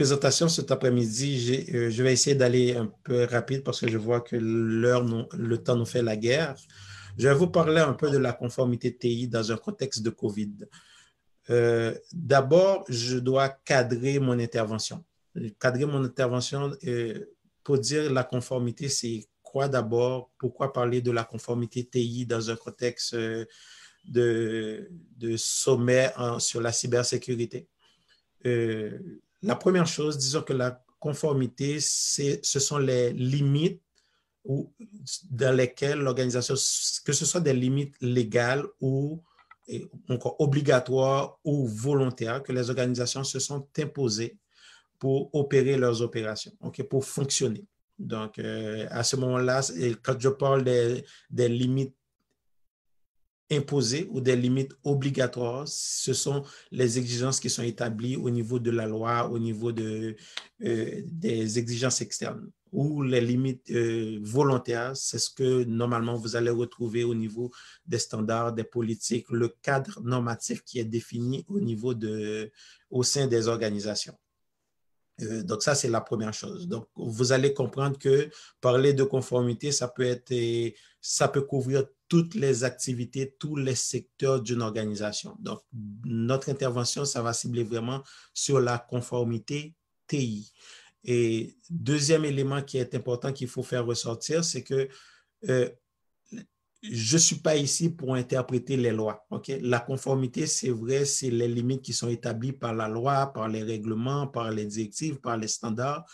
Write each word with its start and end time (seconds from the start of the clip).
présentation 0.00 0.48
cet 0.48 0.70
après-midi, 0.70 1.66
euh, 1.74 1.90
je 1.90 2.02
vais 2.02 2.14
essayer 2.14 2.34
d'aller 2.34 2.74
un 2.74 2.90
peu 3.04 3.24
rapide 3.24 3.62
parce 3.62 3.80
que 3.82 3.86
je 3.86 3.98
vois 3.98 4.22
que 4.22 4.34
l'heure, 4.34 5.04
le 5.34 5.58
temps 5.58 5.76
nous 5.76 5.84
fait 5.84 6.02
la 6.02 6.16
guerre. 6.16 6.54
Je 7.18 7.28
vais 7.28 7.34
vous 7.34 7.48
parler 7.48 7.82
un 7.82 7.92
peu 7.92 8.08
de 8.08 8.16
la 8.16 8.32
conformité 8.32 8.96
TI 8.96 9.28
dans 9.28 9.52
un 9.52 9.58
contexte 9.58 10.00
de 10.02 10.08
COVID. 10.08 10.52
Euh, 11.50 11.94
d'abord, 12.14 12.86
je 12.88 13.18
dois 13.18 13.50
cadrer 13.50 14.18
mon 14.20 14.38
intervention. 14.38 15.04
Cadrer 15.60 15.84
mon 15.84 16.02
intervention 16.02 16.72
euh, 16.86 17.26
pour 17.62 17.78
dire 17.78 18.10
la 18.10 18.24
conformité, 18.24 18.88
c'est 18.88 19.28
quoi 19.42 19.68
d'abord? 19.68 20.30
Pourquoi 20.38 20.72
parler 20.72 21.02
de 21.02 21.10
la 21.10 21.24
conformité 21.24 21.84
TI 21.84 22.24
dans 22.24 22.48
un 22.48 22.56
contexte 22.56 23.14
de, 24.06 24.88
de 25.18 25.36
sommet 25.36 26.10
sur 26.38 26.62
la 26.62 26.72
cybersécurité? 26.72 27.68
La 29.42 29.56
première 29.56 29.86
chose, 29.86 30.18
disons 30.18 30.42
que 30.42 30.52
la 30.52 30.82
conformité, 30.98 31.80
ce 31.80 32.58
sont 32.58 32.78
les 32.78 33.12
limites 33.12 33.82
dans 35.30 35.54
lesquelles 35.54 35.98
l'organisation, 35.98 36.54
que 37.04 37.12
ce 37.12 37.24
soit 37.24 37.40
des 37.40 37.54
limites 37.54 37.94
légales 38.00 38.64
ou 38.80 39.22
encore 40.08 40.40
obligatoires 40.40 41.38
ou 41.44 41.66
volontaires 41.66 42.42
que 42.42 42.52
les 42.52 42.70
organisations 42.70 43.24
se 43.24 43.38
sont 43.38 43.66
imposées 43.78 44.36
pour 44.98 45.34
opérer 45.34 45.76
leurs 45.76 46.02
opérations, 46.02 46.52
pour 46.88 47.04
fonctionner. 47.04 47.64
Donc, 47.98 48.38
euh, 48.38 48.86
à 48.90 49.04
ce 49.04 49.16
moment-là, 49.16 49.60
quand 50.02 50.18
je 50.18 50.28
parle 50.30 50.64
des, 50.64 51.04
des 51.30 51.48
limites 51.48 51.94
imposées 53.50 54.08
ou 54.10 54.20
des 54.20 54.36
limites 54.36 54.72
obligatoires, 54.84 55.66
ce 55.66 56.12
sont 56.12 56.44
les 56.70 56.98
exigences 56.98 57.40
qui 57.40 57.50
sont 57.50 57.62
établies 57.62 58.16
au 58.16 58.30
niveau 58.30 58.58
de 58.58 58.70
la 58.70 58.86
loi, 58.86 59.28
au 59.28 59.38
niveau 59.38 59.72
de, 59.72 60.16
euh, 60.62 61.02
des 61.06 61.58
exigences 61.58 62.00
externes 62.00 62.50
ou 62.72 63.02
les 63.02 63.20
limites 63.20 63.70
euh, 63.70 64.18
volontaires, 64.22 64.96
c'est 64.96 65.18
ce 65.18 65.30
que 65.30 65.64
normalement 65.64 66.14
vous 66.14 66.36
allez 66.36 66.50
retrouver 66.50 67.04
au 67.04 67.14
niveau 67.14 67.50
des 67.86 67.98
standards, 67.98 68.52
des 68.52 68.64
politiques, 68.64 69.26
le 69.30 69.48
cadre 69.48 70.00
normatif 70.02 70.62
qui 70.62 70.78
est 70.78 70.84
défini 70.84 71.44
au 71.48 71.60
niveau 71.60 71.94
de, 71.94 72.50
au 72.90 73.02
sein 73.02 73.26
des 73.26 73.48
organisations. 73.48 74.14
Euh, 75.22 75.42
donc 75.42 75.62
ça, 75.62 75.74
c'est 75.74 75.88
la 75.88 76.00
première 76.00 76.34
chose. 76.34 76.68
Donc, 76.68 76.88
vous 76.96 77.32
allez 77.32 77.52
comprendre 77.54 77.98
que 77.98 78.30
parler 78.60 78.92
de 78.94 79.04
conformité, 79.04 79.72
ça 79.72 79.88
peut 79.88 80.04
être, 80.04 80.34
ça 81.00 81.28
peut 81.28 81.42
couvrir 81.42 81.84
toutes 82.08 82.34
les 82.34 82.64
activités, 82.64 83.36
tous 83.38 83.56
les 83.56 83.76
secteurs 83.76 84.42
d'une 84.42 84.62
organisation. 84.62 85.36
Donc, 85.38 85.60
notre 86.04 86.50
intervention, 86.50 87.04
ça 87.04 87.22
va 87.22 87.32
cibler 87.32 87.62
vraiment 87.62 88.02
sur 88.34 88.60
la 88.60 88.78
conformité 88.78 89.74
TI. 90.06 90.52
Et 91.04 91.56
deuxième 91.70 92.24
élément 92.24 92.62
qui 92.62 92.78
est 92.78 92.94
important 92.94 93.32
qu'il 93.32 93.48
faut 93.48 93.62
faire 93.62 93.86
ressortir, 93.86 94.44
c'est 94.44 94.62
que 94.62 94.88
euh, 95.48 95.70
je 96.82 97.16
ne 97.16 97.20
suis 97.20 97.36
pas 97.36 97.56
ici 97.56 97.90
pour 97.90 98.14
interpréter 98.14 98.76
les 98.76 98.92
lois. 98.92 99.26
La 99.60 99.80
conformité, 99.80 100.46
c'est 100.46 100.70
vrai, 100.70 101.04
c'est 101.04 101.30
les 101.30 101.48
limites 101.48 101.82
qui 101.82 101.92
sont 101.92 102.08
établies 102.08 102.52
par 102.52 102.74
la 102.74 102.88
loi, 102.88 103.26
par 103.26 103.48
les 103.48 103.62
règlements, 103.62 104.26
par 104.26 104.50
les 104.50 104.64
directives, 104.64 105.20
par 105.20 105.36
les 105.36 105.48
standards. 105.48 106.04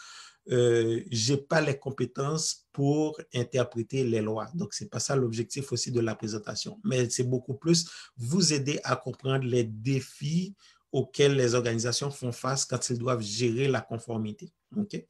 Euh, 0.50 1.02
je 1.10 1.34
n'ai 1.34 1.40
pas 1.40 1.60
les 1.60 1.78
compétences 1.78 2.66
pour 2.72 3.20
interpréter 3.34 4.04
les 4.04 4.20
lois. 4.20 4.48
Donc, 4.54 4.74
ce 4.74 4.84
n'est 4.84 4.90
pas 4.90 5.00
ça 5.00 5.16
l'objectif 5.16 5.72
aussi 5.72 5.90
de 5.90 6.00
la 6.00 6.14
présentation, 6.14 6.80
mais 6.84 7.08
c'est 7.10 7.24
beaucoup 7.24 7.54
plus 7.54 7.88
vous 8.16 8.52
aider 8.52 8.78
à 8.84 8.96
comprendre 8.96 9.44
les 9.44 9.64
défis 9.64 10.54
auxquels 10.92 11.34
les 11.34 11.54
organisations 11.54 12.10
font 12.10 12.32
face 12.32 12.64
quand 12.64 12.78
elles 12.90 12.98
doivent 12.98 13.22
gérer 13.22 13.68
la 13.68 13.80
conformité. 13.80 14.52
OK? 14.76 15.04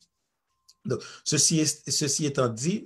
Donc, 0.86 1.00
ceci, 1.24 2.24
étant 2.24 2.48
dit, 2.48 2.84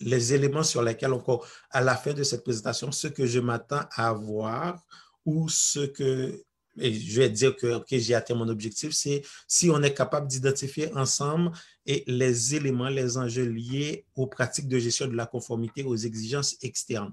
les 0.00 0.34
éléments 0.34 0.62
sur 0.62 0.82
lesquels 0.82 1.12
encore, 1.12 1.46
à 1.70 1.80
la 1.80 1.96
fin 1.96 2.12
de 2.12 2.22
cette 2.22 2.44
présentation, 2.44 2.92
ce 2.92 3.08
que 3.08 3.26
je 3.26 3.40
m'attends 3.40 3.84
à 3.96 4.12
voir 4.12 4.82
ou 5.24 5.48
ce 5.48 5.80
que 5.80 6.42
je 6.76 7.20
vais 7.20 7.28
dire 7.28 7.54
que 7.56 7.82
j'ai 7.90 8.14
atteint 8.14 8.34
mon 8.34 8.48
objectif, 8.48 8.92
c'est 8.92 9.22
si 9.46 9.68
on 9.70 9.82
est 9.82 9.92
capable 9.94 10.26
d'identifier 10.26 10.92
ensemble 10.94 11.52
les 11.86 12.54
éléments, 12.54 12.88
les 12.88 13.18
enjeux 13.18 13.44
liés 13.44 14.06
aux 14.14 14.26
pratiques 14.26 14.68
de 14.68 14.78
gestion 14.78 15.06
de 15.06 15.14
la 15.14 15.26
conformité 15.26 15.82
aux 15.84 15.96
exigences 15.96 16.56
externes. 16.62 17.12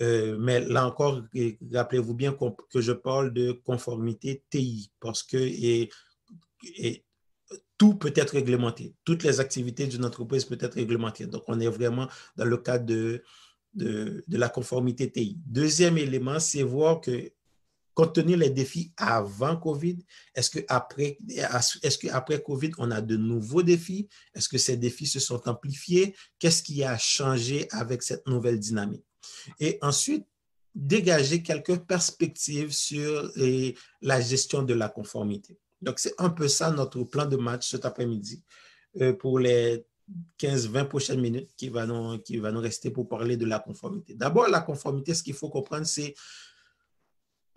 Euh, 0.00 0.36
mais 0.38 0.60
là 0.60 0.86
encore, 0.86 1.22
rappelez-vous 1.72 2.14
bien 2.14 2.36
que 2.70 2.80
je 2.80 2.92
parle 2.92 3.32
de 3.32 3.52
conformité 3.52 4.42
TI 4.48 4.90
parce 4.98 5.22
que 5.22 5.36
tout 7.80 7.94
peut 7.94 8.12
être 8.14 8.32
réglementé. 8.32 8.94
Toutes 9.06 9.22
les 9.22 9.40
activités 9.40 9.86
d'une 9.86 10.04
entreprise 10.04 10.44
peuvent 10.44 10.58
être 10.60 10.74
réglementées. 10.74 11.24
Donc, 11.24 11.44
on 11.48 11.58
est 11.60 11.66
vraiment 11.66 12.08
dans 12.36 12.44
le 12.44 12.58
cadre 12.58 12.84
de, 12.84 13.24
de, 13.72 14.22
la 14.28 14.50
conformité 14.50 15.10
TI. 15.10 15.38
Deuxième 15.46 15.96
élément, 15.96 16.38
c'est 16.40 16.62
voir 16.62 17.00
que 17.00 17.32
compte 17.94 18.14
tenu 18.14 18.36
des 18.36 18.50
défis 18.50 18.92
avant 18.98 19.56
COVID, 19.56 19.96
est-ce 20.34 20.50
qu'après 20.50 21.16
est 21.30 21.98
qu'après 21.98 22.42
COVID, 22.42 22.72
on 22.76 22.90
a 22.90 23.00
de 23.00 23.16
nouveaux 23.16 23.62
défis? 23.62 24.08
Est-ce 24.34 24.50
que 24.50 24.58
ces 24.58 24.76
défis 24.76 25.06
se 25.06 25.18
sont 25.18 25.48
amplifiés? 25.48 26.14
Qu'est-ce 26.38 26.62
qui 26.62 26.84
a 26.84 26.98
changé 26.98 27.66
avec 27.70 28.02
cette 28.02 28.28
nouvelle 28.28 28.58
dynamique? 28.58 29.06
Et 29.58 29.78
ensuite, 29.80 30.26
dégager 30.74 31.42
quelques 31.42 31.78
perspectives 31.78 32.72
sur 32.72 33.32
la 34.02 34.20
gestion 34.20 34.64
de 34.64 34.74
la 34.74 34.90
conformité. 34.90 35.58
Donc, 35.82 35.98
c'est 35.98 36.14
un 36.18 36.30
peu 36.30 36.48
ça 36.48 36.70
notre 36.70 37.02
plan 37.04 37.26
de 37.26 37.36
match 37.36 37.70
cet 37.70 37.84
après-midi 37.84 38.42
euh, 39.00 39.12
pour 39.12 39.38
les 39.38 39.84
15-20 40.38 40.84
prochaines 40.86 41.20
minutes 41.20 41.50
qui 41.56 41.68
va, 41.68 41.86
nous, 41.86 42.18
qui 42.18 42.38
va 42.38 42.50
nous 42.50 42.60
rester 42.60 42.90
pour 42.90 43.08
parler 43.08 43.36
de 43.36 43.46
la 43.46 43.58
conformité. 43.58 44.14
D'abord, 44.14 44.48
la 44.48 44.60
conformité, 44.60 45.14
ce 45.14 45.22
qu'il 45.22 45.34
faut 45.34 45.48
comprendre, 45.48 45.86
c'est 45.86 46.14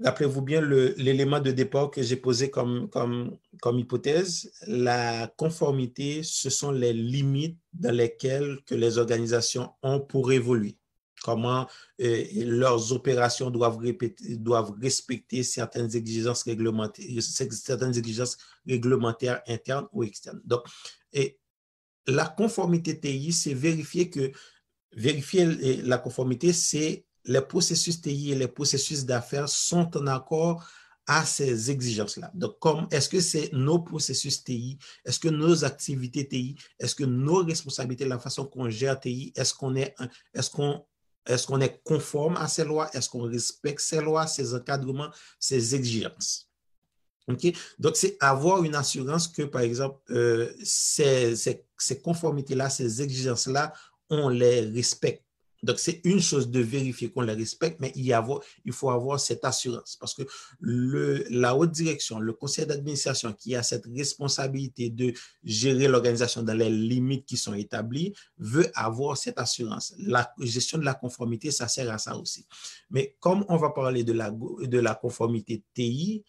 Rappelez-vous 0.03 0.41
bien 0.41 0.59
l'élément 0.61 1.39
de 1.39 1.51
départ 1.51 1.91
que 1.91 2.01
j'ai 2.01 2.17
posé 2.17 2.49
comme, 2.49 2.89
comme, 2.89 3.37
comme 3.61 3.77
hypothèse. 3.77 4.51
La 4.67 5.27
conformité, 5.37 6.23
ce 6.23 6.49
sont 6.49 6.71
les 6.71 6.93
limites 6.93 7.59
dans 7.73 7.95
lesquelles 7.95 8.57
que 8.65 8.75
les 8.75 8.97
organisations 8.97 9.71
ont 9.83 9.99
pour 9.99 10.31
évoluer. 10.31 10.77
Comment 11.23 11.67
euh, 12.01 12.25
leurs 12.35 12.91
opérations 12.91 13.49
doivent, 13.49 13.79
respecter 14.81 15.43
certaines 15.43 15.95
exigences 15.95 16.43
réglementaires, 16.43 17.05
certaines 17.21 17.97
exigences 17.97 18.37
réglementaires 18.67 19.41
internes 19.47 19.87
ou 19.93 20.03
externes. 20.03 20.41
Donc, 20.43 20.61
et 21.13 21.39
la 22.07 22.25
conformité 22.25 22.99
TI, 22.99 23.31
c'est 23.31 23.53
vérifier 23.53 24.09
que 24.09 24.31
vérifier 24.95 25.45
la 25.81 25.97
conformité, 25.97 26.53
c'est 26.53 27.05
les 27.25 27.41
processus 27.41 28.01
TI 28.01 28.31
et 28.31 28.35
les 28.35 28.47
processus 28.47 29.05
d'affaires 29.05 29.49
sont 29.49 29.95
en 29.97 30.07
accord 30.07 30.63
à 31.05 31.25
ces 31.25 31.69
exigences-là. 31.69 32.31
Donc, 32.33 32.55
est-ce 32.91 33.09
que 33.09 33.19
c'est 33.19 33.51
nos 33.51 33.79
processus 33.79 34.43
TI, 34.43 34.77
est-ce 35.05 35.19
que 35.19 35.27
nos 35.27 35.65
activités 35.65 36.27
TI, 36.27 36.55
est-ce 36.79 36.95
que 36.95 37.03
nos 37.03 37.43
responsabilités, 37.43 38.05
la 38.05 38.19
façon 38.19 38.45
qu'on 38.45 38.69
gère 38.69 38.99
TI, 38.99 39.33
est-ce 39.35 39.53
qu'on 39.53 39.75
est, 39.75 39.95
est-ce 40.33 40.49
qu'on 40.49 40.85
est-ce 41.25 41.47
qu'on 41.47 41.61
est 41.61 41.81
conforme 41.83 42.37
à 42.37 42.47
ces 42.47 42.65
lois? 42.65 42.89
Est-ce 42.93 43.09
qu'on 43.09 43.23
respecte 43.23 43.79
ces 43.79 44.01
lois, 44.01 44.27
ces 44.27 44.53
encadrements, 44.53 45.09
ces 45.39 45.75
exigences? 45.75 46.49
Donc, 47.79 47.95
c'est 47.95 48.17
avoir 48.19 48.63
une 48.63 48.75
assurance 48.75 49.29
que, 49.29 49.43
par 49.43 49.61
exemple, 49.61 49.99
euh, 50.11 50.51
ces 50.63 51.61
conformités-là, 52.03 52.69
ces 52.69 53.01
exigences-là, 53.01 53.73
on 54.09 54.27
les 54.27 54.61
respecte. 54.61 55.23
Donc, 55.63 55.79
c'est 55.79 56.01
une 56.03 56.19
chose 56.19 56.49
de 56.49 56.59
vérifier 56.59 57.09
qu'on 57.09 57.21
les 57.21 57.33
respecte, 57.33 57.79
mais 57.79 57.91
il, 57.95 58.13
faut 58.71 58.89
avoir 58.89 59.19
cette 59.19 59.45
assurance 59.45 59.97
parce 59.99 60.13
que 60.13 60.23
la 60.61 61.55
haute 61.55 61.71
direction, 61.71 62.19
le 62.19 62.33
conseil 62.33 62.65
d'administration 62.65 63.33
qui 63.33 63.55
a 63.55 63.63
cette 63.63 63.85
responsabilité 63.95 64.89
de 64.89 65.13
gérer 65.43 65.87
l'organisation 65.87 66.43
dans 66.43 66.53
les 66.53 66.69
limites 66.69 67.25
qui 67.25 67.37
sont 67.37 67.53
établies, 67.53 68.13
veut 68.37 68.69
avoir 68.75 69.17
cette 69.17 69.39
assurance. 69.39 69.95
La 69.97 70.31
gestion 70.39 70.77
de 70.77 70.85
la 70.85 70.93
conformité, 70.93 71.49
ça 71.49 71.67
sert 71.67 71.91
à 71.91 71.97
ça 71.97 72.17
aussi. 72.17 72.45
Mais 72.91 73.15
comme 73.19 73.45
on 73.47 73.57
va 73.57 73.69
parler 73.69 74.03
de 74.03 74.13
la, 74.13 74.31
de 74.31 74.93
conformité 75.01 75.63
TI, 75.73 76.23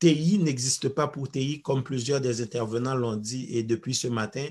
TI 0.00 0.38
n'existe 0.38 0.88
pas 0.88 1.06
pour 1.08 1.30
TI 1.30 1.60
comme 1.62 1.84
plusieurs 1.84 2.20
des 2.20 2.40
intervenants 2.40 2.94
l'ont 2.94 3.16
dit 3.16 3.46
et 3.50 3.62
depuis 3.62 3.94
ce 3.94 4.08
matin. 4.08 4.46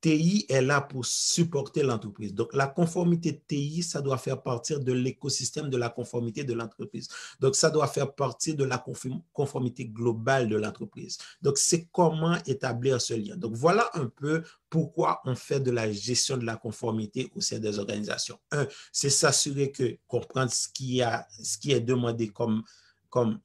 TI 0.00 0.46
est 0.48 0.62
là 0.62 0.80
pour 0.80 1.04
supporter 1.04 1.82
l'entreprise. 1.82 2.34
Donc, 2.34 2.54
la 2.54 2.66
conformité 2.66 3.42
TI, 3.46 3.82
ça 3.82 4.00
doit 4.00 4.18
faire 4.18 4.42
partir 4.42 4.80
de 4.80 4.92
l'écosystème 4.92 5.68
de 5.68 5.76
la 5.76 5.90
conformité 5.90 6.44
de 6.44 6.54
l'entreprise. 6.54 7.08
Donc, 7.38 7.54
ça 7.54 7.70
doit 7.70 7.86
faire 7.86 8.14
partie 8.14 8.54
de 8.54 8.64
la 8.64 8.82
conformité 9.32 9.86
globale 9.86 10.48
de 10.48 10.56
l'entreprise. 10.56 11.18
Donc, 11.42 11.58
c'est 11.58 11.88
comment 11.92 12.36
établir 12.46 13.00
ce 13.00 13.14
lien. 13.14 13.36
Donc, 13.36 13.54
voilà 13.54 13.90
un 13.94 14.06
peu 14.06 14.42
pourquoi 14.70 15.20
on 15.24 15.34
fait 15.34 15.60
de 15.60 15.70
la 15.70 15.92
gestion 15.92 16.36
de 16.36 16.46
la 16.46 16.56
conformité 16.56 17.30
au 17.34 17.40
sein 17.40 17.58
des 17.58 17.78
organisations. 17.78 18.38
Un, 18.52 18.66
c'est 18.92 19.10
s'assurer 19.10 19.70
que 19.70 19.98
comprendre 20.06 20.50
ce 20.50 20.68
qui, 20.68 21.02
a, 21.02 21.26
ce 21.42 21.58
qui 21.58 21.72
est 21.72 21.80
demandé 21.80 22.28
comme 22.28 22.62
comme 23.10 23.40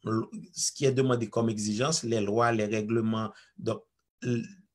ce 0.54 0.72
qui 0.72 0.86
est 0.86 0.92
demandé 0.92 1.28
comme 1.28 1.50
exigence, 1.50 2.04
les 2.04 2.22
lois, 2.22 2.52
les 2.52 2.66
règlements, 2.66 3.32
donc 3.58 3.82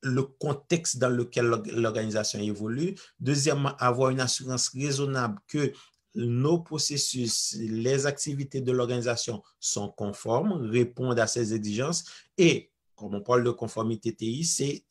le 0.03 0.23
contexte 0.23 0.99
dans 0.99 1.11
lequel 1.11 1.47
l'organisation 1.47 2.41
évolue. 2.41 2.95
Deuxièmement, 3.19 3.77
avoir 3.79 4.11
une 4.11 4.21
assurance 4.21 4.69
raisonnable 4.69 5.39
que 5.47 5.73
nos 6.15 6.59
processus, 6.59 7.57
les 7.59 8.07
activités 8.07 8.61
de 8.61 8.73
l'organisation 8.73 9.43
sont 9.61 9.89
conformes, 9.91 10.53
répondent 10.71 11.19
à 11.21 11.27
ces 11.27 11.55
exigences 11.55 12.05
et, 12.37 12.71
comme 12.97 13.15
on 13.15 13.21
parle 13.21 13.45
de 13.45 13.51
conformité 13.51 14.15
TI, 14.15 14.45
c'est 14.45 14.85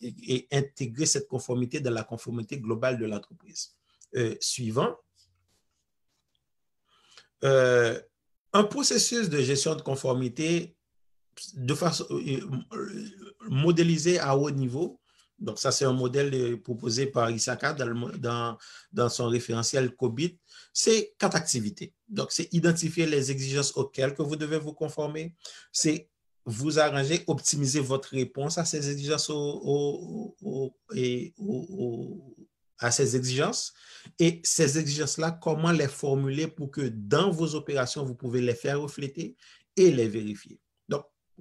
intégrer 0.52 1.06
cette 1.06 1.28
conformité 1.28 1.80
dans 1.80 1.92
la 1.92 2.04
conformité 2.04 2.60
globale 2.60 2.98
de 2.98 3.06
l'entreprise. 3.06 3.76
Euh, 4.16 4.36
suivant, 4.40 4.96
euh, 7.44 8.00
un 8.54 8.64
processus 8.64 9.30
de 9.30 9.40
gestion 9.42 9.76
de 9.76 9.82
conformité 9.82 10.76
de 11.56 11.74
façon 11.74 12.06
euh, 12.12 12.40
modélisé 13.48 14.20
à 14.20 14.36
haut 14.38 14.52
niveau. 14.52 15.00
Donc, 15.38 15.58
ça, 15.58 15.72
c'est 15.72 15.86
un 15.86 15.94
modèle 15.94 16.62
proposé 16.62 17.06
par 17.06 17.32
Isaka 17.32 17.74
dans, 17.74 18.58
dans, 18.92 19.10
son 19.10 19.30
référentiel 19.30 19.96
COBIT. 19.96 20.38
C'est 20.74 21.16
quatre 21.18 21.36
activités. 21.36 21.94
Donc, 22.10 22.32
c'est 22.32 22.54
identifier 22.54 23.06
les 23.06 23.32
exigences 23.32 23.76
auxquelles 23.78 24.14
que 24.14 24.22
vous 24.22 24.36
devez 24.36 24.58
vous 24.58 24.74
conformer. 24.74 25.34
C'est 25.72 26.10
vous 26.46 26.80
arranger, 26.80 27.24
optimiser 27.28 27.80
votre 27.80 28.10
réponse 28.10 28.58
à 28.58 28.66
ces 28.66 28.90
exigences 28.90 29.32
à 32.80 32.92
ces 32.92 33.16
exigences. 33.16 33.74
Et 34.18 34.42
ces 34.44 34.80
exigences-là, 34.80 35.32
comment 35.32 35.72
les 35.72 35.88
formuler 35.88 36.48
pour 36.48 36.72
que 36.72 36.82
dans 36.82 37.30
vos 37.30 37.56
opérations, 37.56 38.06
vous 38.06 38.16
pouvez 38.16 38.42
les 38.42 38.56
faire 38.56 38.82
refléter 38.82 39.36
et 39.76 39.92
les 39.92 40.08
vérifier. 40.08 40.60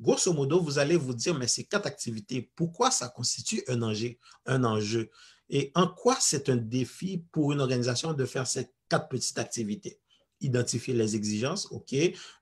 Grosso 0.01 0.33
modo, 0.33 0.61
vous 0.61 0.79
allez 0.79 0.97
vous 0.97 1.15
dire, 1.15 1.37
mais 1.37 1.49
ces 1.49 1.65
quatre 1.65 1.87
activités, 1.87 2.51
pourquoi 2.55 2.91
ça 2.91 3.09
constitue 3.09 3.63
un 3.69 3.83
enjeu, 3.83 4.17
un 4.47 4.65
enjeu? 4.65 5.11
Et 5.51 5.73
en 5.75 5.89
quoi 5.89 6.17
c'est 6.21 6.49
un 6.49 6.57
défi 6.57 7.25
pour 7.33 7.53
une 7.53 7.61
organisation 7.61 8.13
de 8.13 8.25
faire 8.25 8.47
ces 8.47 8.71
quatre 8.89 9.09
petites 9.09 9.39
activités? 9.39 10.01
identifier 10.41 10.95
les 10.95 11.17
exigences, 11.17 11.67
OK, 11.71 11.95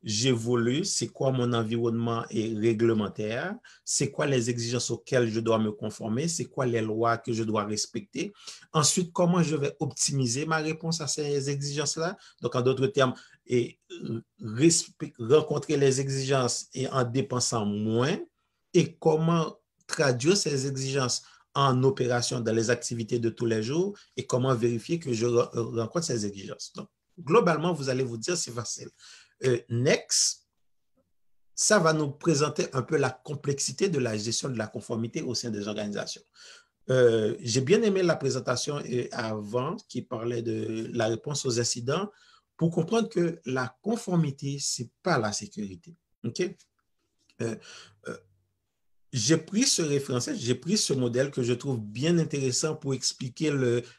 j'évolue, 0.02 0.84
c'est 0.84 1.08
quoi 1.08 1.32
mon 1.32 1.52
environnement 1.52 2.24
et 2.30 2.54
réglementaire, 2.54 3.54
c'est 3.84 4.10
quoi 4.10 4.26
les 4.26 4.50
exigences 4.50 4.90
auxquelles 4.90 5.30
je 5.30 5.40
dois 5.40 5.58
me 5.58 5.72
conformer, 5.72 6.28
c'est 6.28 6.44
quoi 6.44 6.66
les 6.66 6.82
lois 6.82 7.16
que 7.18 7.32
je 7.32 7.42
dois 7.42 7.64
respecter? 7.64 8.32
Ensuite, 8.72 9.12
comment 9.12 9.42
je 9.42 9.56
vais 9.56 9.74
optimiser 9.80 10.46
ma 10.46 10.58
réponse 10.58 11.00
à 11.00 11.06
ces 11.06 11.48
exigences-là? 11.48 12.16
Donc, 12.42 12.54
en 12.54 12.60
d'autres 12.60 12.86
termes, 12.88 13.14
et 13.46 13.78
rencontrer 15.18 15.76
les 15.76 16.00
exigences 16.00 16.66
et 16.74 16.88
en 16.88 17.04
dépensant 17.04 17.64
moins 17.64 18.18
et 18.74 18.94
comment 18.96 19.56
traduire 19.86 20.36
ces 20.36 20.66
exigences 20.66 21.22
en 21.54 21.82
opération 21.84 22.40
dans 22.40 22.54
les 22.54 22.70
activités 22.70 23.18
de 23.18 23.30
tous 23.30 23.46
les 23.46 23.62
jours 23.62 23.96
et 24.16 24.26
comment 24.26 24.54
vérifier 24.54 24.98
que 24.98 25.12
je 25.12 25.26
rencontre 25.26 26.04
ces 26.04 26.26
exigences. 26.26 26.72
Donc, 26.74 26.88
globalement, 27.18 27.72
vous 27.72 27.88
allez 27.88 28.04
vous 28.04 28.18
dire, 28.18 28.36
c'est 28.36 28.50
facile. 28.50 28.90
Euh, 29.44 29.58
next, 29.70 30.46
ça 31.54 31.78
va 31.78 31.94
nous 31.94 32.10
présenter 32.10 32.66
un 32.74 32.82
peu 32.82 32.98
la 32.98 33.10
complexité 33.10 33.88
de 33.88 33.98
la 33.98 34.16
gestion 34.16 34.50
de 34.50 34.58
la 34.58 34.66
conformité 34.66 35.22
au 35.22 35.34
sein 35.34 35.50
des 35.50 35.66
organisations. 35.66 36.22
Euh, 36.90 37.34
j'ai 37.40 37.62
bien 37.62 37.82
aimé 37.82 38.02
la 38.02 38.16
présentation 38.16 38.76
euh, 38.78 39.08
avant 39.12 39.76
qui 39.88 40.02
parlait 40.02 40.42
de 40.42 40.90
la 40.92 41.06
réponse 41.06 41.46
aux 41.46 41.58
incidents 41.58 42.10
pour 42.56 42.70
comprendre 42.70 43.08
que 43.08 43.40
la 43.44 43.76
conformité, 43.82 44.58
ce 44.58 44.82
n'est 44.82 44.90
pas 45.02 45.18
la 45.18 45.32
sécurité. 45.32 45.94
OK? 46.24 46.42
j'ai 49.16 49.38
pris 49.38 49.62
ce 49.62 49.80
référentiel, 49.80 50.36
j'ai 50.38 50.54
pris 50.54 50.76
ce 50.76 50.92
modèle 50.92 51.30
que 51.30 51.42
je 51.42 51.54
trouve 51.54 51.80
bien 51.80 52.18
intéressant 52.18 52.74
pour 52.76 52.92
expliquer 52.92 53.50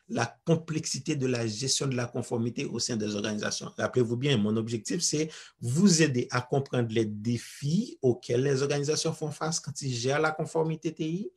la 0.10 0.40
complexité 0.46 1.16
de 1.16 1.26
la 1.26 1.48
gestion 1.48 1.88
de 1.88 1.96
la 1.96 2.06
conformité 2.06 2.66
au 2.66 2.78
sein 2.78 2.98
des 2.98 3.16
organisations. 3.16 3.72
Rappelez-vous 3.78 4.16
bien, 4.16 4.38
mon 4.38 4.56
objectif, 4.58 5.02
c'est 5.02 5.32
vous 5.60 6.04
aider 6.04 6.28
à 6.30 6.42
comprendre 6.42 6.90
les 6.92 7.06
défis 7.06 7.98
auxquels 8.04 8.44
les 8.44 8.62
organisations 8.62 9.12
font 9.12 9.32
face 9.32 9.60
quand 9.60 9.82
ils 9.82 9.94
gèrent 9.94 10.22
la 10.22 10.32
conformité 10.32 10.94
TI. 10.94 11.32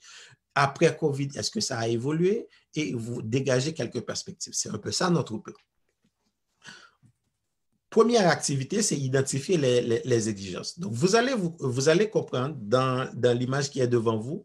Après 0.54 0.94
COVID, 0.94 1.28
est-ce 1.36 1.50
que 1.50 1.60
ça 1.60 1.78
a 1.78 1.88
évolué? 1.88 2.48
Et 2.74 2.92
vous 2.92 3.22
dégagez 3.22 3.72
quelques 3.72 4.02
perspectives. 4.02 4.52
C'est 4.52 4.68
un 4.68 4.78
peu 4.78 4.90
ça 4.90 5.08
notre 5.08 5.38
plan. 5.38 5.54
Première 7.90 8.28
activité, 8.28 8.82
c'est 8.82 8.96
identifier 8.96 9.56
les, 9.58 10.28
exigences. 10.28 10.78
Donc, 10.78 10.92
vous 10.92 11.16
allez, 11.16 11.34
vous, 11.34 11.50
comprendre 12.12 12.54
dans, 12.60 13.10
l'image 13.36 13.68
qui 13.68 13.80
est 13.80 13.88
devant 13.88 14.16
vous, 14.16 14.44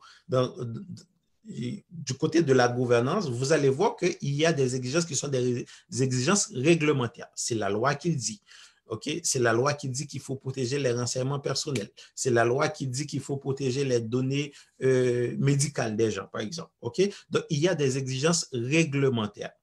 du 1.47 2.13
côté 2.17 2.41
de 2.41 2.53
la 2.53 2.67
gouvernance, 2.67 3.29
vous 3.29 3.53
allez 3.53 3.69
voir 3.69 3.97
qu'il 3.97 4.17
y 4.35 4.47
a 4.47 4.51
des 4.51 4.75
exigences 4.75 5.05
qui 5.05 5.15
sont 5.15 5.27
des, 5.27 5.63
exigences 6.01 6.51
réglementaires. 6.55 7.29
C'est 7.35 7.53
la 7.53 7.69
loi 7.69 7.93
qui 7.93 8.09
le 8.09 8.15
dit. 8.15 8.41
OK? 8.87 9.09
C'est 9.23 9.39
la 9.39 9.53
loi 9.53 9.73
qui 9.73 9.89
dit 9.89 10.07
qu'il 10.07 10.21
faut 10.21 10.35
protéger 10.35 10.79
les 10.79 10.91
renseignements 10.91 11.39
personnels. 11.39 11.89
C'est 12.15 12.31
la 12.31 12.45
loi 12.45 12.69
qui 12.69 12.87
dit 12.87 13.05
qu'il 13.05 13.21
faut 13.21 13.37
protéger 13.37 13.85
les 13.85 13.99
données 13.99 14.53
euh, 14.81 15.35
médicales 15.37 15.95
des 15.95 16.09
gens, 16.09 16.27
par 16.31 16.41
exemple. 16.41 16.71
OK? 16.81 17.01
Donc, 17.29 17.43
il 17.51 17.59
y 17.59 17.67
a 17.67 17.75
des 17.75 17.99
exigences 17.99 18.47
réglementaires. 18.51 19.53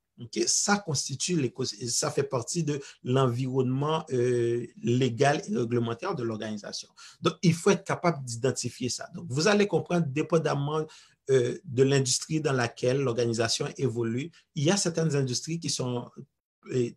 Ça 0.47 0.79
constitue, 0.79 1.53
ça 1.89 2.11
fait 2.11 2.23
partie 2.23 2.65
de 2.65 2.81
l'environnement 3.05 4.05
euh, 4.13 4.67
légal 4.83 5.43
et 5.49 5.57
réglementaire 5.57 6.15
de 6.15 6.23
l'organisation. 6.23 6.89
Donc, 7.21 7.35
il 7.43 7.55
faut 7.55 7.71
être 7.71 7.85
capable 7.85 8.25
d'identifier 8.25 8.89
ça. 8.89 9.09
Donc, 9.15 9.27
vous 9.29 9.49
allez 9.49 9.67
comprendre, 9.67 10.07
dépendamment 10.07 10.87
euh, 11.31 11.59
de 11.65 11.83
l'industrie 11.85 12.41
dans 12.41 12.53
laquelle 12.53 13.01
l'organisation 13.01 13.69
évolue, 13.77 14.31
il 14.55 14.65
y 14.65 14.71
a 14.71 14.77
certaines 14.77 15.15
industries 15.15 15.61
qui 15.61 15.71
sont 15.71 16.11
euh, 16.73 16.91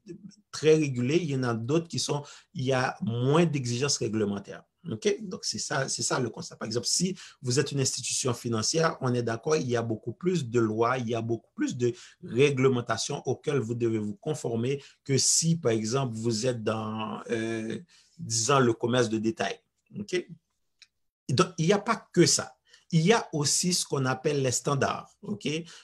très 0.51 0.75
régulées, 0.75 1.17
il 1.17 1.29
y 1.29 1.35
en 1.35 1.43
a 1.43 1.53
d'autres 1.53 1.87
qui 1.87 1.99
sont, 1.99 2.23
il 2.53 2.65
y 2.65 2.73
a 2.73 2.97
moins 3.01 3.45
d'exigences 3.45 3.97
réglementaires. 3.97 4.63
Donc, 4.85 5.43
c'est 5.43 5.59
ça, 5.59 5.89
c'est 5.89 6.03
ça 6.03 6.19
le 6.19 6.29
constat. 6.29 6.55
Par 6.55 6.65
exemple, 6.65 6.85
si 6.87 7.15
vous 7.41 7.59
êtes 7.59 7.71
une 7.71 7.79
institution 7.79 8.33
financière, 8.33 8.97
on 9.01 9.13
est 9.13 9.23
d'accord, 9.23 9.55
il 9.55 9.67
y 9.67 9.75
a 9.75 9.81
beaucoup 9.81 10.13
plus 10.13 10.47
de 10.49 10.59
lois, 10.59 10.97
il 10.97 11.09
y 11.09 11.15
a 11.15 11.21
beaucoup 11.21 11.49
plus 11.55 11.75
de 11.75 11.93
réglementations 12.23 13.21
auxquelles 13.25 13.59
vous 13.59 13.75
devez 13.75 13.97
vous 13.97 14.15
conformer 14.15 14.81
que 15.03 15.17
si, 15.17 15.55
par 15.57 15.71
exemple, 15.71 16.15
vous 16.15 16.45
êtes 16.45 16.63
dans, 16.63 17.21
euh, 17.31 17.79
disons, 18.19 18.59
le 18.59 18.73
commerce 18.73 19.09
de 19.09 19.17
détail. 19.17 19.59
Donc, 19.91 20.13
il 20.13 21.65
n'y 21.65 21.73
a 21.73 21.79
pas 21.79 22.07
que 22.13 22.25
ça 22.25 22.54
il 22.91 23.01
y 23.01 23.13
a 23.13 23.27
aussi 23.33 23.73
ce 23.73 23.85
qu'on 23.85 24.05
appelle 24.05 24.41
les 24.41 24.51
standards. 24.51 25.09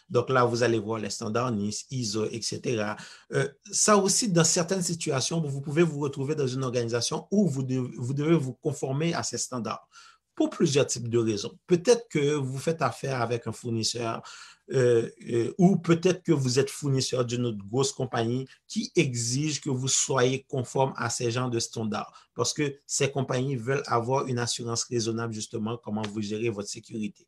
Donc 0.10 0.30
là, 0.30 0.46
vous 0.46 0.64
allez 0.64 0.80
voir 0.80 1.00
les 1.00 1.10
standards 1.10 1.52
NIS, 1.52 1.86
ISO, 1.90 2.26
etc. 2.26 2.94
Euh, 3.34 3.48
ça 3.72 3.98
aussi, 3.98 4.30
dans 4.30 4.44
certaines 4.44 4.84
situations, 4.84 5.42
vous 5.42 5.62
pouvez 5.62 5.84
vous 5.84 6.00
retrouver 6.00 6.36
dans 6.36 6.48
une 6.48 6.64
organisation 6.64 7.28
où 7.32 7.48
vous 7.48 7.64
devez 7.64 8.36
vous 8.38 8.54
conformer 8.54 9.14
à 9.14 9.24
ces 9.24 9.38
standards 9.38 9.88
pour 10.36 10.50
plusieurs 10.50 10.88
types 10.88 11.10
de 11.10 11.20
raisons. 11.20 11.58
Peut-être 11.68 12.08
que 12.10 12.34
vous 12.36 12.58
faites 12.58 12.82
affaire 12.82 13.22
avec 13.22 13.48
un 13.48 13.52
fournisseur 13.52 14.22
euh, 14.72 15.10
euh, 15.30 15.54
ou 15.58 15.78
peut-être 15.78 16.24
que 16.24 16.32
vous 16.32 16.60
êtes 16.60 16.70
fournisseur 16.70 17.26
d'une 17.26 17.46
autre 17.46 17.66
grosse 17.66 17.92
compagnie 17.92 18.48
qui 18.68 18.92
exige 18.96 19.60
que 19.60 19.70
vous 19.70 19.88
soyez 19.88 20.46
conforme 20.48 20.94
à 20.96 21.10
ces 21.10 21.30
genres 21.30 21.50
de 21.50 21.60
standards 21.60 22.30
parce 22.34 22.54
que 22.54 22.80
ces 22.86 23.12
compagnies 23.12 23.56
veulent 23.56 23.84
avoir 23.88 24.28
une 24.28 24.40
assurance 24.40 24.84
raisonnable 24.84 25.34
justement 25.34 25.78
comment 25.78 26.02
vous 26.04 26.22
gérez 26.22 26.50
votre 26.50 26.70
sécurité. 26.70 27.28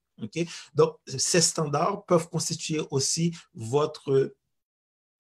Donc, 0.73 0.95
ces 1.05 1.41
standards 1.41 2.05
peuvent 2.05 2.29
constituer 2.29 2.81
aussi 2.91 3.35
votre, 3.53 4.35